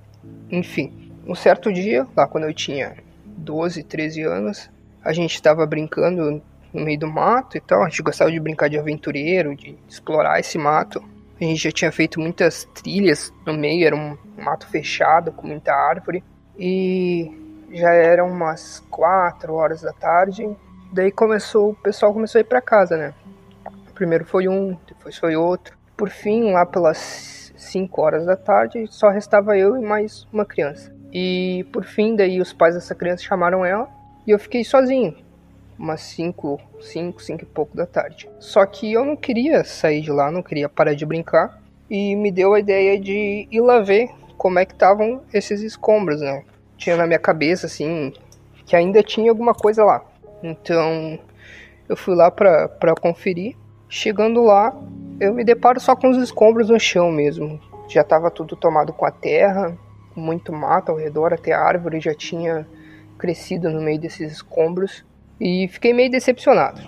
Enfim, 0.50 1.09
um 1.26 1.34
certo 1.34 1.72
dia, 1.72 2.06
lá 2.16 2.26
quando 2.26 2.44
eu 2.44 2.54
tinha 2.54 2.96
12, 3.24 3.82
13 3.82 4.22
anos, 4.22 4.70
a 5.04 5.12
gente 5.12 5.34
estava 5.34 5.64
brincando 5.66 6.42
no 6.72 6.84
meio 6.84 6.98
do 6.98 7.08
mato 7.08 7.56
e 7.56 7.60
tal. 7.60 7.82
A 7.82 7.88
gente 7.88 8.02
gostava 8.02 8.30
de 8.30 8.40
brincar 8.40 8.68
de 8.68 8.78
aventureiro, 8.78 9.54
de 9.54 9.78
explorar 9.88 10.40
esse 10.40 10.58
mato. 10.58 11.02
A 11.40 11.44
gente 11.44 11.62
já 11.62 11.72
tinha 11.72 11.90
feito 11.90 12.20
muitas 12.20 12.64
trilhas 12.74 13.32
no 13.46 13.54
meio, 13.54 13.86
era 13.86 13.96
um 13.96 14.16
mato 14.36 14.66
fechado 14.66 15.32
com 15.32 15.46
muita 15.46 15.72
árvore. 15.72 16.22
E 16.58 17.30
já 17.72 17.92
eram 17.94 18.28
umas 18.28 18.80
4 18.90 19.54
horas 19.54 19.80
da 19.80 19.92
tarde. 19.92 20.48
Daí 20.92 21.10
começou, 21.10 21.70
o 21.70 21.74
pessoal 21.74 22.12
começou 22.12 22.38
a 22.38 22.42
ir 22.42 22.44
para 22.44 22.60
casa, 22.60 22.96
né? 22.96 23.14
Primeiro 23.94 24.24
foi 24.24 24.48
um, 24.48 24.76
depois 24.86 25.16
foi 25.16 25.36
outro. 25.36 25.78
Por 25.96 26.10
fim, 26.10 26.52
lá 26.52 26.66
pelas 26.66 27.52
5 27.56 28.00
horas 28.00 28.26
da 28.26 28.36
tarde, 28.36 28.86
só 28.88 29.08
restava 29.08 29.56
eu 29.56 29.76
e 29.76 29.80
mais 29.80 30.26
uma 30.32 30.44
criança. 30.44 30.99
E 31.12 31.64
por 31.72 31.84
fim, 31.84 32.14
daí 32.14 32.40
os 32.40 32.52
pais 32.52 32.74
dessa 32.74 32.94
criança 32.94 33.22
chamaram 33.22 33.64
ela 33.64 33.88
e 34.26 34.30
eu 34.30 34.38
fiquei 34.38 34.64
sozinho 34.64 35.14
umas 35.80 36.02
5, 36.02 36.60
5, 36.78 37.22
5 37.22 37.42
e 37.42 37.46
pouco 37.46 37.74
da 37.74 37.86
tarde. 37.86 38.28
Só 38.38 38.66
que 38.66 38.92
eu 38.92 39.02
não 39.02 39.16
queria 39.16 39.64
sair 39.64 40.02
de 40.02 40.12
lá, 40.12 40.30
não 40.30 40.42
queria 40.42 40.68
parar 40.68 40.92
de 40.92 41.06
brincar. 41.06 41.58
E 41.88 42.14
me 42.14 42.30
deu 42.30 42.52
a 42.52 42.60
ideia 42.60 43.00
de 43.00 43.48
ir 43.50 43.60
lá 43.60 43.80
ver 43.80 44.10
como 44.36 44.58
é 44.58 44.66
que 44.66 44.74
estavam 44.74 45.22
esses 45.32 45.62
escombros, 45.62 46.20
né? 46.20 46.44
Tinha 46.76 46.96
na 46.96 47.06
minha 47.06 47.18
cabeça, 47.18 47.66
assim, 47.66 48.12
que 48.66 48.76
ainda 48.76 49.02
tinha 49.02 49.30
alguma 49.30 49.54
coisa 49.54 49.82
lá. 49.82 50.04
Então, 50.42 51.18
eu 51.88 51.96
fui 51.96 52.14
lá 52.14 52.30
pra, 52.30 52.68
pra 52.68 52.94
conferir. 52.94 53.56
Chegando 53.88 54.44
lá, 54.44 54.76
eu 55.18 55.34
me 55.34 55.42
deparo 55.42 55.80
só 55.80 55.96
com 55.96 56.10
os 56.10 56.18
escombros 56.18 56.68
no 56.68 56.78
chão 56.78 57.10
mesmo. 57.10 57.58
Já 57.88 58.02
estava 58.02 58.30
tudo 58.30 58.54
tomado 58.54 58.92
com 58.92 59.04
a 59.04 59.10
terra, 59.10 59.76
muito 60.20 60.52
mato 60.52 60.92
ao 60.92 60.98
redor, 60.98 61.32
até 61.32 61.52
a 61.52 61.60
árvore 61.60 62.00
já 62.00 62.14
tinha 62.14 62.66
crescido 63.18 63.68
no 63.70 63.80
meio 63.80 63.98
desses 63.98 64.32
escombros. 64.32 65.04
E 65.40 65.68
fiquei 65.68 65.92
meio 65.92 66.10
decepcionado. 66.10 66.80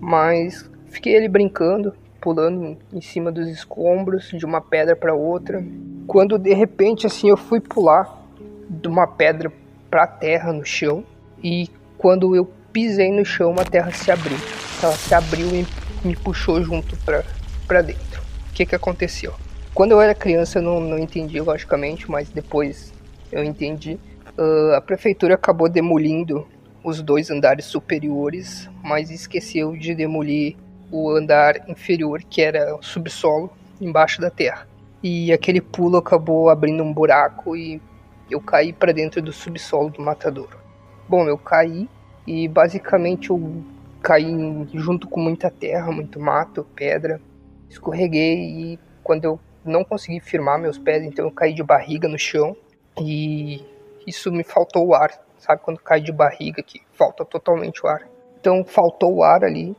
Mas 0.00 0.70
fiquei 0.86 1.16
ali 1.16 1.28
brincando, 1.28 1.94
pulando 2.20 2.76
em 2.92 3.00
cima 3.00 3.30
dos 3.30 3.48
escombros, 3.48 4.30
de 4.30 4.44
uma 4.44 4.60
pedra 4.60 4.96
para 4.96 5.14
outra. 5.14 5.64
Quando 6.06 6.38
de 6.38 6.54
repente 6.54 7.06
assim 7.06 7.28
eu 7.28 7.36
fui 7.36 7.60
pular 7.60 8.24
de 8.68 8.88
uma 8.88 9.06
pedra 9.06 9.52
para 9.90 10.04
a 10.04 10.06
terra 10.06 10.52
no 10.52 10.64
chão 10.64 11.04
e 11.42 11.68
quando 11.98 12.34
eu 12.34 12.50
pisei 12.72 13.10
no 13.10 13.24
chão, 13.24 13.54
a 13.58 13.64
terra 13.64 13.90
se 13.92 14.10
abriu. 14.10 14.36
Ela 14.82 14.92
se 14.92 15.14
abriu 15.14 15.48
e 15.48 15.66
me 16.06 16.14
puxou 16.14 16.62
junto 16.62 16.96
para 17.66 17.82
dentro. 17.82 18.22
O 18.50 18.52
que 18.52 18.66
que 18.66 18.74
aconteceu? 18.74 19.32
Quando 19.76 19.92
eu 19.92 20.00
era 20.00 20.14
criança 20.14 20.58
eu 20.58 20.62
não, 20.62 20.80
não 20.80 20.98
entendi 20.98 21.38
logicamente, 21.38 22.10
mas 22.10 22.30
depois 22.30 22.94
eu 23.30 23.44
entendi. 23.44 24.00
Uh, 24.38 24.72
a 24.74 24.80
prefeitura 24.80 25.34
acabou 25.34 25.68
demolindo 25.68 26.48
os 26.82 27.02
dois 27.02 27.30
andares 27.30 27.66
superiores, 27.66 28.70
mas 28.82 29.10
esqueceu 29.10 29.76
de 29.76 29.94
demolir 29.94 30.56
o 30.90 31.10
andar 31.10 31.68
inferior, 31.68 32.22
que 32.22 32.40
era 32.40 32.74
o 32.74 32.82
subsolo, 32.82 33.52
embaixo 33.78 34.18
da 34.18 34.30
terra. 34.30 34.66
E 35.02 35.30
aquele 35.30 35.60
pulo 35.60 35.98
acabou 35.98 36.48
abrindo 36.48 36.82
um 36.82 36.90
buraco 36.90 37.54
e 37.54 37.78
eu 38.30 38.40
caí 38.40 38.72
para 38.72 38.92
dentro 38.92 39.20
do 39.20 39.30
subsolo 39.30 39.90
do 39.90 40.00
matadouro. 40.00 40.56
Bom, 41.06 41.28
eu 41.28 41.36
caí 41.36 41.86
e 42.26 42.48
basicamente 42.48 43.28
eu 43.28 43.62
caí 44.00 44.34
junto 44.72 45.06
com 45.06 45.20
muita 45.20 45.50
terra, 45.50 45.92
muito 45.92 46.18
mato, 46.18 46.66
pedra. 46.74 47.20
Escorreguei 47.68 48.38
e 48.38 48.78
quando 49.02 49.26
eu 49.26 49.38
não 49.66 49.84
consegui 49.84 50.20
firmar 50.20 50.58
meus 50.58 50.78
pés, 50.78 51.02
então 51.02 51.26
eu 51.26 51.32
caí 51.32 51.52
de 51.52 51.62
barriga 51.62 52.08
no 52.08 52.18
chão 52.18 52.56
e 52.98 53.64
isso 54.06 54.30
me 54.32 54.44
faltou 54.44 54.86
o 54.86 54.94
ar 54.94 55.26
sabe 55.38 55.62
quando 55.62 55.78
cai 55.78 56.00
de 56.00 56.12
barriga 56.12 56.62
que 56.62 56.82
falta 56.92 57.24
totalmente 57.24 57.84
o 57.84 57.88
ar. 57.88 58.06
Então 58.40 58.64
faltou 58.64 59.16
o 59.16 59.22
ar 59.22 59.44
ali 59.44 59.76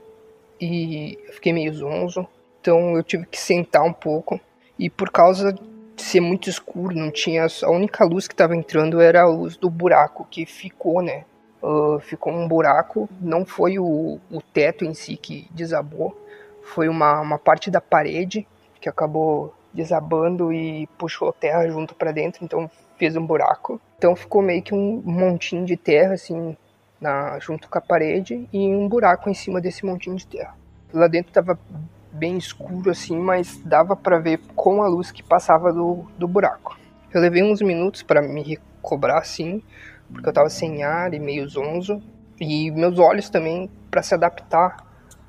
e 0.59 1.17
eu 1.27 1.33
fiquei 1.33 1.53
meio 1.53 1.73
zonzo. 1.73 2.27
Então 2.61 2.95
eu 2.95 3.03
tive 3.03 3.25
que 3.25 3.39
sentar 3.39 3.83
um 3.83 3.93
pouco. 3.93 4.39
E 4.79 4.89
por 4.89 5.09
causa 5.11 5.51
de 5.51 5.61
ser 6.01 6.21
muito 6.21 6.49
escuro, 6.49 6.95
não 6.95 7.11
tinha. 7.11 7.45
A 7.63 7.69
única 7.69 8.05
luz 8.05 8.27
que 8.27 8.33
estava 8.33 8.55
entrando 8.55 9.01
era 9.01 9.23
a 9.23 9.27
luz 9.27 9.57
do 9.57 9.69
buraco 9.69 10.25
que 10.29 10.45
ficou, 10.45 11.01
né? 11.01 11.25
Uh, 11.61 11.99
ficou 11.99 12.31
um 12.31 12.47
buraco, 12.47 13.09
não 13.19 13.43
foi 13.43 13.79
o, 13.79 14.19
o 14.31 14.41
teto 14.53 14.85
em 14.85 14.93
si 14.93 15.17
que 15.17 15.47
desabou, 15.49 16.15
foi 16.61 16.87
uma, 16.87 17.19
uma 17.19 17.39
parte 17.39 17.71
da 17.71 17.81
parede 17.81 18.47
que 18.79 18.87
acabou 18.87 19.55
desabando 19.73 20.51
e 20.51 20.87
puxou 20.97 21.31
terra 21.33 21.67
junto 21.69 21.95
para 21.95 22.11
dentro, 22.11 22.43
então 22.43 22.69
fez 22.97 23.15
um 23.15 23.25
buraco. 23.25 23.79
Então 23.97 24.15
ficou 24.15 24.41
meio 24.41 24.61
que 24.61 24.73
um 24.73 25.01
montinho 25.05 25.65
de 25.65 25.77
terra 25.77 26.13
assim 26.13 26.55
na, 26.99 27.37
junto 27.39 27.69
com 27.69 27.77
a 27.77 27.81
parede 27.81 28.47
e 28.51 28.67
um 28.67 28.87
buraco 28.87 29.29
em 29.29 29.33
cima 29.33 29.61
desse 29.61 29.85
montinho 29.85 30.15
de 30.15 30.27
terra. 30.27 30.55
Lá 30.93 31.07
dentro 31.07 31.29
estava 31.29 31.59
bem 32.11 32.37
escuro 32.37 32.89
assim, 32.89 33.17
mas 33.17 33.61
dava 33.63 33.95
para 33.95 34.19
ver 34.19 34.39
com 34.55 34.81
a 34.81 34.87
luz 34.87 35.11
que 35.11 35.21
passava 35.21 35.71
do, 35.71 36.05
do 36.17 36.27
buraco. 36.27 36.77
Eu 37.13 37.21
levei 37.21 37.43
uns 37.43 37.61
minutos 37.61 38.01
para 38.03 38.21
me 38.21 38.41
recobrar 38.41 39.19
assim, 39.19 39.61
porque 40.11 40.27
eu 40.27 40.31
estava 40.31 40.49
sem 40.49 40.83
ar 40.83 41.13
e 41.13 41.19
meio 41.19 41.47
zonzo, 41.47 42.01
e 42.39 42.71
meus 42.71 42.99
olhos 42.99 43.29
também 43.29 43.69
para 43.89 44.01
se 44.01 44.13
adaptar 44.13 44.77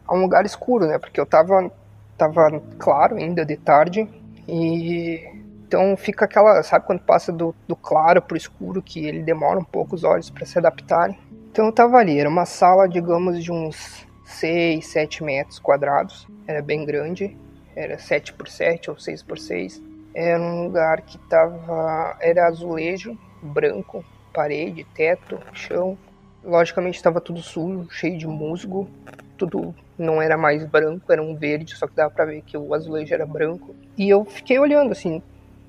a 0.06 0.14
um 0.14 0.20
lugar 0.20 0.44
escuro, 0.44 0.86
né? 0.86 0.98
Porque 0.98 1.20
eu 1.20 1.26
tava 1.26 1.70
tava 2.16 2.60
claro 2.78 3.16
ainda 3.16 3.44
de 3.44 3.56
tarde 3.56 4.08
e 4.48 5.22
então 5.68 5.94
fica 5.98 6.24
aquela, 6.24 6.62
sabe 6.62 6.86
quando 6.86 7.00
passa 7.00 7.30
do, 7.30 7.54
do 7.68 7.76
claro 7.76 8.22
pro 8.22 8.38
escuro 8.38 8.80
que 8.80 9.06
ele 9.06 9.22
demora 9.22 9.58
um 9.58 9.64
pouco 9.64 9.94
os 9.94 10.02
olhos 10.02 10.30
para 10.30 10.46
se 10.46 10.56
adaptarem. 10.56 11.18
Então 11.50 11.66
eu 11.66 11.72
tava 11.72 11.98
ali, 11.98 12.18
era 12.18 12.28
uma 12.28 12.46
sala, 12.46 12.88
digamos, 12.88 13.44
de 13.44 13.52
uns 13.52 14.06
6, 14.24 14.86
7 14.86 15.22
metros 15.22 15.58
quadrados. 15.58 16.26
Era 16.46 16.62
bem 16.62 16.86
grande, 16.86 17.36
era 17.76 17.98
7 17.98 18.32
por 18.32 18.48
7 18.48 18.90
ou 18.90 18.98
6 18.98 19.22
por 19.22 19.38
6. 19.38 19.82
Era 20.14 20.42
um 20.42 20.64
lugar 20.64 21.02
que 21.02 21.18
tava. 21.28 22.16
Era 22.18 22.46
azulejo, 22.46 23.18
branco, 23.42 24.02
parede, 24.32 24.84
teto, 24.94 25.38
chão. 25.52 25.98
Logicamente 26.42 26.96
estava 26.96 27.20
tudo 27.20 27.42
sujo, 27.42 27.90
cheio 27.90 28.16
de 28.16 28.26
musgo. 28.26 28.88
Tudo 29.36 29.74
não 29.98 30.22
era 30.22 30.36
mais 30.36 30.64
branco, 30.64 31.12
era 31.12 31.22
um 31.22 31.34
verde, 31.34 31.76
só 31.76 31.86
que 31.86 31.96
dava 31.96 32.10
para 32.10 32.26
ver 32.26 32.42
que 32.42 32.56
o 32.56 32.72
azulejo 32.72 33.12
era 33.12 33.26
branco. 33.26 33.74
E 33.96 34.08
eu 34.08 34.24
fiquei 34.24 34.58
olhando 34.58 34.92
assim. 34.92 35.22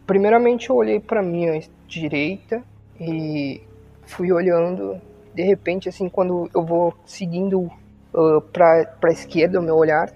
Primeiramente 0.05 0.69
eu 0.69 0.75
olhei 0.75 0.99
para 0.99 1.21
minha 1.21 1.61
direita 1.87 2.63
e 2.99 3.61
fui 4.05 4.31
olhando 4.31 4.99
de 5.33 5.43
repente, 5.43 5.87
assim, 5.87 6.09
quando 6.09 6.49
eu 6.53 6.63
vou 6.65 6.93
seguindo 7.05 7.61
uh, 8.13 8.41
pra, 8.51 8.85
pra 8.99 9.11
esquerda 9.11 9.59
o 9.59 9.63
meu 9.63 9.75
olhar, 9.75 10.11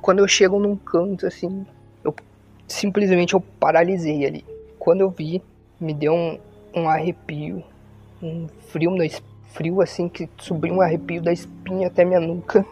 quando 0.00 0.20
eu 0.20 0.28
chego 0.28 0.58
num 0.58 0.76
canto, 0.76 1.26
assim, 1.26 1.66
eu 2.04 2.14
simplesmente 2.66 3.34
eu 3.34 3.40
paralisei 3.40 4.24
ali. 4.24 4.44
Quando 4.78 5.00
eu 5.00 5.10
vi, 5.10 5.42
me 5.80 5.92
deu 5.92 6.14
um, 6.14 6.38
um 6.74 6.88
arrepio, 6.88 7.64
um 8.22 8.46
frio, 8.68 8.92
frio 9.48 9.80
assim, 9.80 10.08
que 10.08 10.28
subiu 10.38 10.74
um 10.74 10.80
arrepio 10.80 11.20
da 11.20 11.32
espinha 11.32 11.88
até 11.88 12.04
minha 12.04 12.20
nuca. 12.20 12.64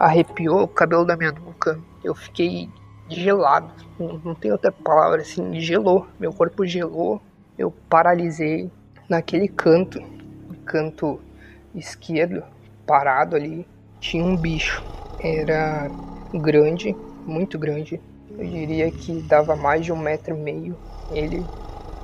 Arrepiou 0.00 0.62
o 0.62 0.66
cabelo 0.66 1.04
da 1.04 1.14
minha 1.14 1.30
nuca. 1.30 1.78
Eu 2.02 2.14
fiquei 2.14 2.70
gelado, 3.06 3.70
não, 3.98 4.18
não 4.24 4.34
tem 4.34 4.50
outra 4.50 4.72
palavra 4.72 5.20
assim, 5.20 5.60
gelou. 5.60 6.06
Meu 6.18 6.32
corpo 6.32 6.66
gelou, 6.66 7.20
eu 7.58 7.70
paralisei 7.70 8.70
naquele 9.10 9.46
canto, 9.46 10.02
canto 10.64 11.20
esquerdo, 11.74 12.42
parado 12.86 13.36
ali, 13.36 13.68
tinha 14.00 14.24
um 14.24 14.34
bicho. 14.34 14.82
Era 15.18 15.90
grande, 16.32 16.96
muito 17.26 17.58
grande. 17.58 18.00
Eu 18.30 18.46
diria 18.46 18.90
que 18.90 19.20
dava 19.20 19.54
mais 19.54 19.84
de 19.84 19.92
um 19.92 19.98
metro 19.98 20.34
e 20.34 20.40
meio. 20.40 20.78
Ele, 21.10 21.46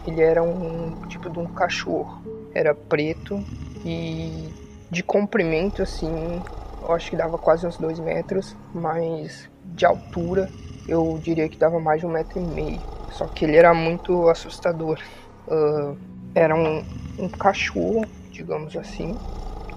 ele 0.06 0.20
era 0.20 0.42
um 0.42 1.00
tipo 1.09 1.30
de 1.30 1.38
um 1.38 1.46
cachorro. 1.46 2.20
Era 2.54 2.74
preto 2.74 3.42
e 3.87 4.52
de 4.90 5.02
comprimento 5.02 5.80
assim, 5.82 6.44
eu 6.87 6.94
acho 6.94 7.11
que 7.11 7.16
dava 7.16 7.37
quase 7.37 7.66
uns 7.66 7.77
dois 7.77 7.99
metros, 7.99 8.57
mas 8.72 9.49
de 9.64 9.85
altura 9.85 10.49
eu 10.88 11.18
diria 11.22 11.49
que 11.49 11.59
dava 11.59 11.81
mais 11.81 12.01
de 12.01 12.07
um 12.07 12.11
metro 12.11 12.38
e 12.38 12.42
meio. 12.42 12.81
Só 13.11 13.27
que 13.27 13.44
ele 13.44 13.57
era 13.57 13.75
muito 13.75 14.29
assustador. 14.29 15.01
Uh, 15.49 15.96
era 16.35 16.55
um, 16.55 16.85
um 17.18 17.29
cachorro, 17.29 18.05
digamos 18.31 18.77
assim, 18.77 19.16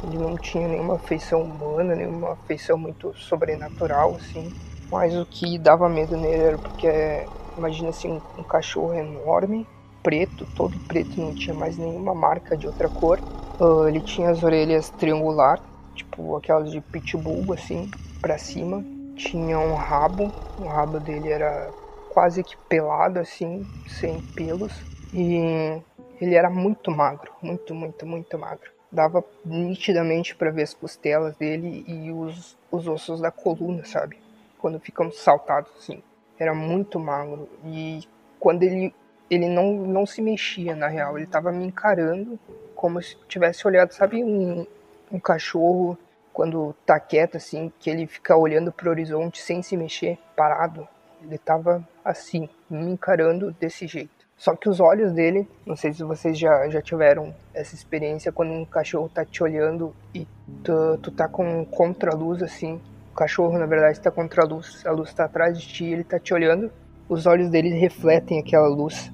ele 0.03 0.17
não 0.17 0.37
tinha 0.37 0.67
nenhuma 0.67 0.97
feição 0.97 1.41
humana, 1.41 1.95
nenhuma 1.95 2.35
feição 2.47 2.77
muito 2.77 3.13
sobrenatural, 3.17 4.15
assim. 4.15 4.53
Mas 4.91 5.15
o 5.15 5.25
que 5.25 5.57
dava 5.57 5.89
medo 5.89 6.17
nele 6.17 6.43
era 6.43 6.57
porque, 6.57 7.25
imagina 7.57 7.89
assim, 7.89 8.21
um, 8.37 8.43
cachorro 8.43 8.93
enorme, 8.93 9.67
preto, 10.01 10.47
todo 10.55 10.77
preto, 10.87 11.19
não 11.19 11.33
tinha 11.33 11.53
mais 11.53 11.77
nenhuma 11.77 12.15
marca 12.15 12.55
de 12.57 12.65
outra 12.65 12.87
cor. 12.87 13.19
Uh, 13.59 13.87
ele 13.87 13.99
tinha 14.01 14.29
as 14.29 14.41
orelhas 14.41 14.89
triangular, 14.91 15.59
tipo 15.99 16.35
aquelas 16.35 16.71
de 16.71 16.81
pitbull, 16.81 17.53
assim, 17.53 17.89
para 18.21 18.37
cima. 18.37 18.83
Tinha 19.15 19.59
um 19.59 19.75
rabo, 19.75 20.33
o 20.57 20.67
rabo 20.67 20.99
dele 20.99 21.29
era 21.29 21.73
quase 22.09 22.43
que 22.43 22.55
pelado, 22.67 23.19
assim, 23.19 23.67
sem 23.85 24.21
pelos. 24.35 24.85
E 25.13 25.81
ele 26.21 26.35
era 26.35 26.49
muito 26.49 26.91
magro, 26.91 27.31
muito, 27.41 27.73
muito, 27.73 28.05
muito 28.05 28.37
magro 28.37 28.69
dava 28.91 29.23
nitidamente 29.45 30.35
para 30.35 30.49
ver 30.49 30.63
as 30.63 30.73
costelas 30.73 31.35
dele 31.35 31.85
e 31.87 32.11
os, 32.11 32.57
os 32.71 32.87
ossos 32.87 33.21
da 33.21 33.31
coluna, 33.31 33.85
sabe? 33.85 34.17
Quando 34.57 34.79
ficam 34.79 35.11
saltados 35.11 35.71
assim. 35.77 36.01
Era 36.37 36.53
muito 36.53 36.99
magro 36.99 37.49
e 37.65 38.01
quando 38.39 38.63
ele 38.63 38.93
ele 39.29 39.47
não, 39.47 39.73
não 39.73 40.07
se 40.07 40.23
mexia 40.23 40.75
na 40.75 40.87
real, 40.87 41.15
ele 41.15 41.27
tava 41.27 41.51
me 41.51 41.63
encarando 41.63 42.39
como 42.73 42.99
se 42.99 43.15
tivesse 43.27 43.67
olhado, 43.67 43.91
sabe, 43.93 44.23
um, 44.23 44.65
um 45.11 45.19
cachorro 45.19 45.97
quando 46.31 46.73
tá 46.85 46.99
quieto 46.99 47.37
assim, 47.37 47.71
que 47.79 47.89
ele 47.89 48.07
fica 48.07 48.35
olhando 48.35 48.71
pro 48.71 48.89
horizonte 48.89 49.41
sem 49.41 49.61
se 49.61 49.75
mexer, 49.75 50.17
parado. 50.35 50.87
Ele 51.21 51.37
tava 51.37 51.85
assim, 52.03 52.47
me 52.69 52.85
encarando 52.85 53.51
desse 53.59 53.87
jeito. 53.87 54.19
Só 54.37 54.55
que 54.55 54.69
os 54.69 54.79
olhos 54.79 55.11
dele, 55.11 55.45
não 55.65 55.75
sei 55.75 55.91
se 55.91 56.01
vocês 56.01 56.39
já, 56.39 56.69
já 56.69 56.81
tiveram 56.81 57.35
essa 57.53 57.75
experiência 57.75 58.31
quando 58.31 58.53
um 58.53 58.63
cachorro 58.63 59.09
tá 59.09 59.25
te 59.25 59.43
olhando 59.43 59.93
e 60.15 60.25
tu, 60.63 60.97
tu 60.99 61.11
tá 61.11 61.27
com 61.27 61.65
contra-luz 61.65 62.41
assim. 62.41 62.79
O 63.11 63.15
cachorro, 63.15 63.59
na 63.59 63.65
verdade, 63.65 63.99
tá 63.99 64.09
contra 64.09 64.43
a 64.43 64.47
luz, 64.47 64.85
a 64.85 64.91
luz 64.91 65.13
tá 65.13 65.25
atrás 65.25 65.59
de 65.59 65.67
ti, 65.67 65.83
ele 65.83 66.05
tá 66.05 66.17
te 66.17 66.33
olhando. 66.33 66.71
Os 67.09 67.25
olhos 67.25 67.49
dele 67.49 67.77
refletem 67.77 68.39
aquela 68.39 68.69
luz. 68.69 69.11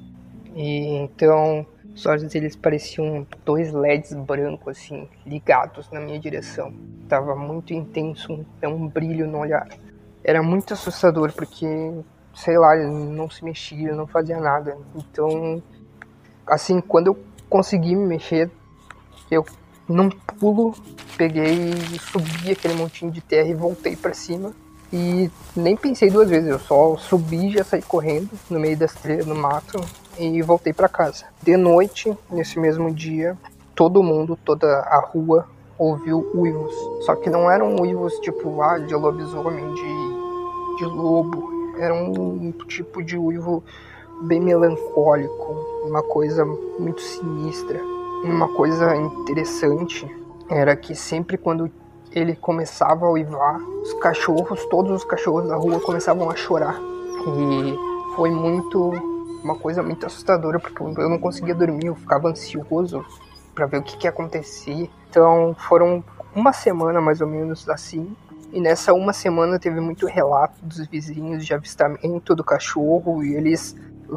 E 0.53 0.89
então, 0.97 1.65
os 1.95 2.05
olhos 2.05 2.23
deles 2.23 2.57
pareciam 2.57 3.25
dois 3.45 3.71
LEDs 3.71 4.13
brancos 4.13 4.77
assim, 4.77 5.07
ligados 5.25 5.89
na 5.91 6.01
minha 6.01 6.19
direção. 6.19 6.73
Tava 7.07 7.35
muito 7.35 7.73
intenso, 7.73 8.33
um, 8.33 8.45
é 8.61 8.67
um 8.67 8.87
brilho 8.87 9.27
no 9.27 9.39
olhar. 9.39 9.67
Era 10.21 10.43
muito 10.43 10.73
assustador 10.73 11.31
porque 11.31 11.65
sei 12.35 12.57
lá, 12.57 12.75
ele 12.75 12.87
não 12.87 13.29
se 13.29 13.45
mexia, 13.45 13.95
não 13.95 14.05
fazia 14.05 14.39
nada. 14.39 14.77
Então, 14.93 15.63
assim, 16.45 16.81
quando 16.81 17.07
eu 17.07 17.19
consegui 17.49 17.95
me 17.95 18.05
mexer, 18.05 18.51
eu 19.31 19.45
num 19.87 20.09
pulo 20.09 20.75
peguei 21.17 21.69
e 21.93 21.99
subi 21.99 22.51
aquele 22.51 22.73
montinho 22.73 23.09
de 23.09 23.21
terra 23.21 23.47
e 23.47 23.53
voltei 23.53 23.95
para 23.95 24.13
cima. 24.13 24.53
E 24.91 25.31
nem 25.55 25.77
pensei 25.77 26.09
duas 26.09 26.29
vezes, 26.29 26.49
eu 26.49 26.59
só 26.59 26.97
subi 26.97 27.47
e 27.47 27.53
já 27.53 27.63
saí 27.63 27.81
correndo 27.81 28.29
no 28.49 28.59
meio 28.59 28.77
das 28.77 28.93
trilhas 28.93 29.25
no 29.25 29.35
mato 29.35 29.79
e 30.17 30.41
voltei 30.41 30.73
para 30.73 30.89
casa. 30.89 31.25
De 31.41 31.55
noite, 31.57 32.15
nesse 32.29 32.59
mesmo 32.59 32.93
dia, 32.93 33.37
todo 33.75 34.03
mundo, 34.03 34.37
toda 34.43 34.67
a 34.67 34.99
rua 34.99 35.47
ouviu 35.77 36.29
uivos. 36.33 36.73
Só 37.05 37.15
que 37.15 37.29
não 37.29 37.49
eram 37.49 37.75
uivos 37.79 38.13
tipo 38.19 38.61
ah, 38.61 38.77
de 38.77 38.93
lobisomem, 38.93 39.73
de, 39.73 40.77
de 40.77 40.85
lobo 40.85 41.55
era 41.77 41.93
um 41.93 42.51
tipo 42.67 43.03
de 43.03 43.17
uivo 43.17 43.63
bem 44.21 44.39
melancólico, 44.39 45.83
uma 45.83 46.01
coisa 46.01 46.45
muito 46.45 47.01
sinistra. 47.01 47.79
Uma 48.23 48.47
coisa 48.47 48.95
interessante 48.95 50.09
era 50.49 50.75
que 50.75 50.95
sempre 50.95 51.37
quando 51.37 51.69
ele 52.11 52.35
começava 52.35 53.05
a 53.05 53.11
uivar, 53.11 53.59
os 53.59 53.93
cachorros, 53.95 54.65
todos 54.67 54.91
os 54.91 55.03
cachorros 55.03 55.47
da 55.47 55.55
rua 55.55 55.79
começavam 55.79 56.29
a 56.29 56.35
chorar. 56.35 56.79
E 57.27 58.15
foi 58.15 58.31
muito 58.31 59.14
uma 59.45 59.55
coisa 59.55 59.83
muito 59.83 60.05
assustadora 60.05 60.59
porque 60.59 60.81
eu 60.81 61.09
não 61.09 61.19
conseguia 61.19 61.53
dormir, 61.53 61.85
eu 61.85 61.95
ficava 61.95 62.27
ansioso 62.27 63.05
para 63.53 63.67
ver 63.67 63.77
o 63.77 63.83
que 63.83 63.95
que 63.95 64.07
ia 64.07 64.09
acontecer. 64.09 64.89
Então, 65.09 65.55
foram 65.57 66.03
uma 66.35 66.51
semana 66.51 66.99
mais 66.99 67.21
ou 67.21 67.27
menos 67.27 67.69
assim, 67.69 68.13
e 68.51 68.59
nessa 68.59 68.93
uma 68.93 69.13
semana 69.13 69.59
teve 69.59 69.79
muito 69.79 70.07
relato 70.07 70.65
dos 70.65 70.85
vizinhos 70.87 71.45
de 71.45 71.53
avistamento 71.53 72.35
do 72.35 72.43
cachorro 72.43 73.23
e 73.23 73.35
eles 73.35 73.75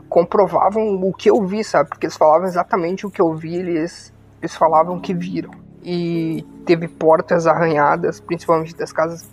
comprovavam 0.09 0.95
o 1.03 1.13
que 1.13 1.31
eu 1.31 1.45
vi, 1.45 1.63
sabe? 1.63 1.91
Porque 1.91 2.07
eles 2.07 2.17
falavam 2.17 2.47
exatamente 2.47 3.07
o 3.07 3.11
que 3.11 3.21
eu 3.21 3.35
vi, 3.35 3.57
eles, 3.57 4.13
eles 4.41 4.57
falavam 4.57 4.99
que 4.99 5.13
viram. 5.13 5.51
e 5.83 6.45
teve 6.67 6.89
portas 6.89 7.47
arranhadas, 7.47 8.21
principalmente 8.21 8.75
das 8.77 8.93
casas 8.93 9.29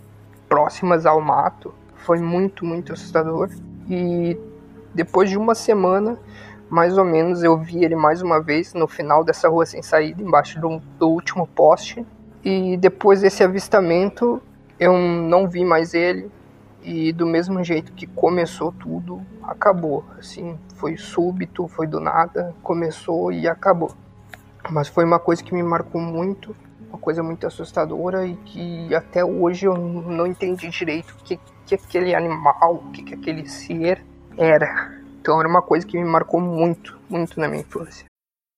próximas 0.48 1.06
ao 1.06 1.20
mato. 1.20 1.74
Foi 1.96 2.20
muito, 2.20 2.66
muito 2.66 2.94
assustador. 2.94 3.50
E 3.90 4.38
depois 4.96 5.30
de 5.30 5.38
uma 5.38 5.54
semana, 5.54 6.18
mais 6.70 6.98
ou 6.98 7.04
menos, 7.04 7.44
eu 7.44 7.58
vi 7.58 7.84
ele 7.84 7.98
mais 7.98 8.22
uma 8.22 8.42
vez 8.42 8.74
no 8.74 8.88
final 8.88 9.26
dessa 9.26 9.50
rua 9.50 9.66
sem 9.66 9.82
saída, 9.82 10.24
embaixo 10.24 10.60
do, 10.60 10.82
do 10.98 11.10
último 11.10 11.46
poste. 11.46 12.06
E 12.44 12.78
depois 12.78 13.20
desse 13.20 13.44
avistamento, 13.44 14.42
eu 14.80 14.98
não 14.98 15.50
vi 15.50 15.66
mais 15.66 15.94
ele. 15.94 16.32
E 16.82 17.12
do 17.12 17.26
mesmo 17.26 17.62
jeito 17.62 17.92
que 17.92 18.08
começou 18.08 18.72
tudo, 18.72 19.22
acabou. 19.44 20.06
Assim, 20.18 20.58
foi 20.76 20.96
súbito, 20.96 21.68
foi 21.68 21.88
do 21.88 22.00
nada, 22.00 22.56
começou 22.64 23.34
e 23.34 23.50
acabou. 23.50 23.92
Mas 24.70 24.88
foi 24.88 25.04
uma 25.04 25.20
coisa 25.20 25.44
que 25.44 25.54
me 25.54 25.62
marcou 25.62 26.00
muito, 26.00 26.56
uma 26.90 26.98
coisa 26.98 27.22
muito 27.22 27.46
assustadora 27.46 28.26
e 28.26 28.36
que 28.38 28.96
até 28.96 29.26
hoje 29.26 29.66
eu 29.66 29.76
não 29.76 30.26
entendi 30.26 30.70
direito 30.70 31.12
o 31.12 31.24
que, 31.24 31.38
que 31.66 31.76
aquele 31.76 32.16
animal, 32.16 32.82
o 32.86 32.92
que, 32.92 33.04
que 33.04 33.14
aquele 33.14 33.48
ser 33.50 34.02
era. 34.38 35.00
Então 35.20 35.40
era 35.40 35.48
uma 35.50 35.62
coisa 35.62 35.86
que 35.86 35.98
me 35.98 36.06
marcou 36.06 36.40
muito, 36.40 36.98
muito 37.10 37.40
na 37.40 37.48
minha 37.48 37.62
infância. 37.62 38.06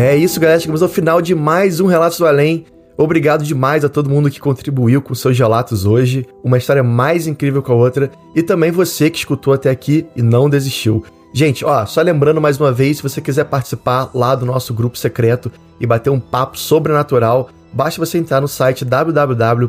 É 0.00 0.16
isso, 0.16 0.40
galera. 0.40 0.58
Chegamos 0.58 0.82
ao 0.82 0.88
final 0.88 1.20
de 1.20 1.34
mais 1.34 1.78
um 1.78 1.84
Relatos 1.84 2.16
do 2.16 2.26
Além. 2.26 2.64
Obrigado 2.96 3.44
demais 3.44 3.84
a 3.84 3.88
todo 3.88 4.08
mundo 4.08 4.30
que 4.30 4.40
contribuiu 4.40 5.02
com 5.02 5.14
seus 5.14 5.38
relatos 5.38 5.84
hoje. 5.84 6.26
Uma 6.42 6.56
história 6.56 6.82
mais 6.82 7.26
incrível 7.26 7.62
que 7.62 7.70
a 7.70 7.74
outra. 7.74 8.10
E 8.34 8.42
também 8.42 8.70
você 8.70 9.10
que 9.10 9.18
escutou 9.18 9.52
até 9.52 9.68
aqui 9.68 10.06
e 10.16 10.22
não 10.22 10.48
desistiu. 10.48 11.04
Gente, 11.34 11.66
ó, 11.66 11.84
só 11.84 12.00
lembrando 12.00 12.40
mais 12.40 12.58
uma 12.58 12.72
vez, 12.72 12.96
se 12.96 13.02
você 13.02 13.20
quiser 13.20 13.44
participar 13.44 14.10
lá 14.14 14.34
do 14.34 14.46
nosso 14.46 14.72
grupo 14.72 14.96
secreto 14.96 15.52
e 15.78 15.86
bater 15.86 16.08
um 16.08 16.18
papo 16.18 16.56
sobrenatural, 16.58 17.50
basta 17.70 18.00
você 18.00 18.16
entrar 18.16 18.40
no 18.40 18.48
site 18.48 18.86
www.apoia.se 18.86 19.68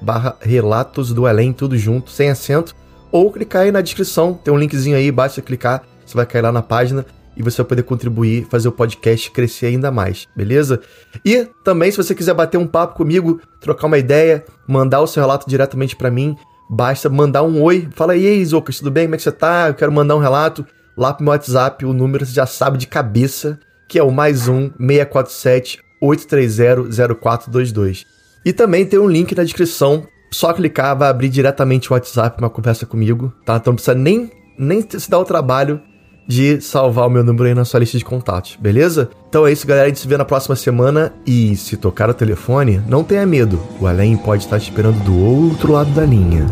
barra 0.00 0.36
Relatos 0.40 1.12
do 1.12 1.26
Além, 1.26 1.52
tudo 1.52 1.76
junto, 1.76 2.12
sem 2.12 2.30
acento, 2.30 2.72
ou 3.10 3.32
clicar 3.32 3.62
aí 3.62 3.72
na 3.72 3.80
descrição, 3.80 4.32
tem 4.32 4.54
um 4.54 4.58
linkzinho 4.58 4.96
aí, 4.96 5.10
basta 5.10 5.42
clicar, 5.42 5.82
você 6.06 6.14
vai 6.14 6.24
cair 6.24 6.42
lá 6.42 6.52
na 6.52 6.62
página 6.62 7.04
e 7.40 7.42
você 7.42 7.56
vai 7.56 7.68
poder 7.68 7.82
contribuir, 7.84 8.46
fazer 8.50 8.68
o 8.68 8.72
podcast 8.72 9.30
crescer 9.30 9.66
ainda 9.66 9.90
mais, 9.90 10.28
beleza? 10.36 10.78
E 11.24 11.48
também, 11.64 11.90
se 11.90 11.96
você 11.96 12.14
quiser 12.14 12.34
bater 12.34 12.58
um 12.58 12.66
papo 12.66 12.96
comigo, 12.96 13.40
trocar 13.62 13.86
uma 13.86 13.96
ideia, 13.96 14.44
mandar 14.68 15.00
o 15.00 15.06
seu 15.06 15.22
relato 15.22 15.48
diretamente 15.48 15.96
para 15.96 16.10
mim, 16.10 16.36
basta 16.68 17.08
mandar 17.08 17.42
um 17.42 17.62
oi. 17.62 17.88
Fala 17.92 18.12
aí, 18.12 18.44
Zocas, 18.44 18.78
tudo 18.78 18.90
bem? 18.90 19.06
Como 19.06 19.14
é 19.14 19.16
que 19.16 19.22
você 19.22 19.32
tá? 19.32 19.68
Eu 19.68 19.74
quero 19.74 19.90
mandar 19.90 20.16
um 20.16 20.20
relato 20.20 20.66
lá 20.94 21.14
pro 21.14 21.24
meu 21.24 21.32
WhatsApp, 21.32 21.86
o 21.86 21.94
número 21.94 22.26
você 22.26 22.34
já 22.34 22.44
sabe 22.44 22.76
de 22.76 22.86
cabeça, 22.86 23.58
que 23.88 23.98
é 23.98 24.02
o 24.02 24.10
mais 24.10 24.46
um 24.46 24.70
647 24.78 25.82
830 25.98 27.14
0422. 27.14 28.04
E 28.44 28.52
também 28.52 28.84
tem 28.84 28.98
um 28.98 29.08
link 29.08 29.34
na 29.34 29.44
descrição, 29.44 30.06
só 30.30 30.52
clicar, 30.52 30.94
vai 30.94 31.08
abrir 31.08 31.30
diretamente 31.30 31.90
o 31.90 31.94
WhatsApp, 31.94 32.38
uma 32.38 32.50
conversa 32.50 32.84
comigo, 32.84 33.32
tá? 33.46 33.56
Então 33.56 33.70
não 33.70 33.76
precisa 33.76 33.94
nem, 33.94 34.30
nem 34.58 34.86
se 34.86 35.10
dar 35.10 35.18
o 35.18 35.24
trabalho 35.24 35.80
de 36.30 36.60
salvar 36.60 37.08
o 37.08 37.10
meu 37.10 37.24
número 37.24 37.46
aí 37.46 37.54
na 37.54 37.64
sua 37.64 37.80
lista 37.80 37.98
de 37.98 38.04
contatos, 38.04 38.56
beleza? 38.60 39.10
Então 39.28 39.44
é 39.44 39.52
isso, 39.52 39.66
galera. 39.66 39.86
A 39.86 39.88
gente 39.88 39.98
se 39.98 40.06
vê 40.06 40.16
na 40.16 40.24
próxima 40.24 40.54
semana. 40.54 41.12
E 41.26 41.56
se 41.56 41.76
tocar 41.76 42.08
o 42.08 42.14
telefone, 42.14 42.80
não 42.86 43.02
tenha 43.02 43.26
medo. 43.26 43.60
O 43.80 43.86
além 43.86 44.16
pode 44.16 44.44
estar 44.44 44.58
te 44.60 44.70
esperando 44.70 45.02
do 45.02 45.18
outro 45.18 45.72
lado 45.72 45.90
da 45.90 46.04
linha. 46.04 46.46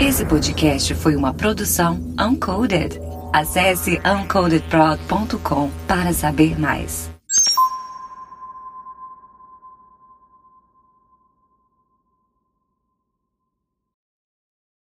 Esse 0.00 0.24
podcast 0.24 0.94
foi 0.94 1.14
uma 1.14 1.34
produção 1.34 2.00
Uncoded. 2.18 2.98
Acesse 3.32 4.00
uncodedprod.com 4.04 5.70
para 5.86 6.12
saber 6.14 6.58
mais. 6.58 7.15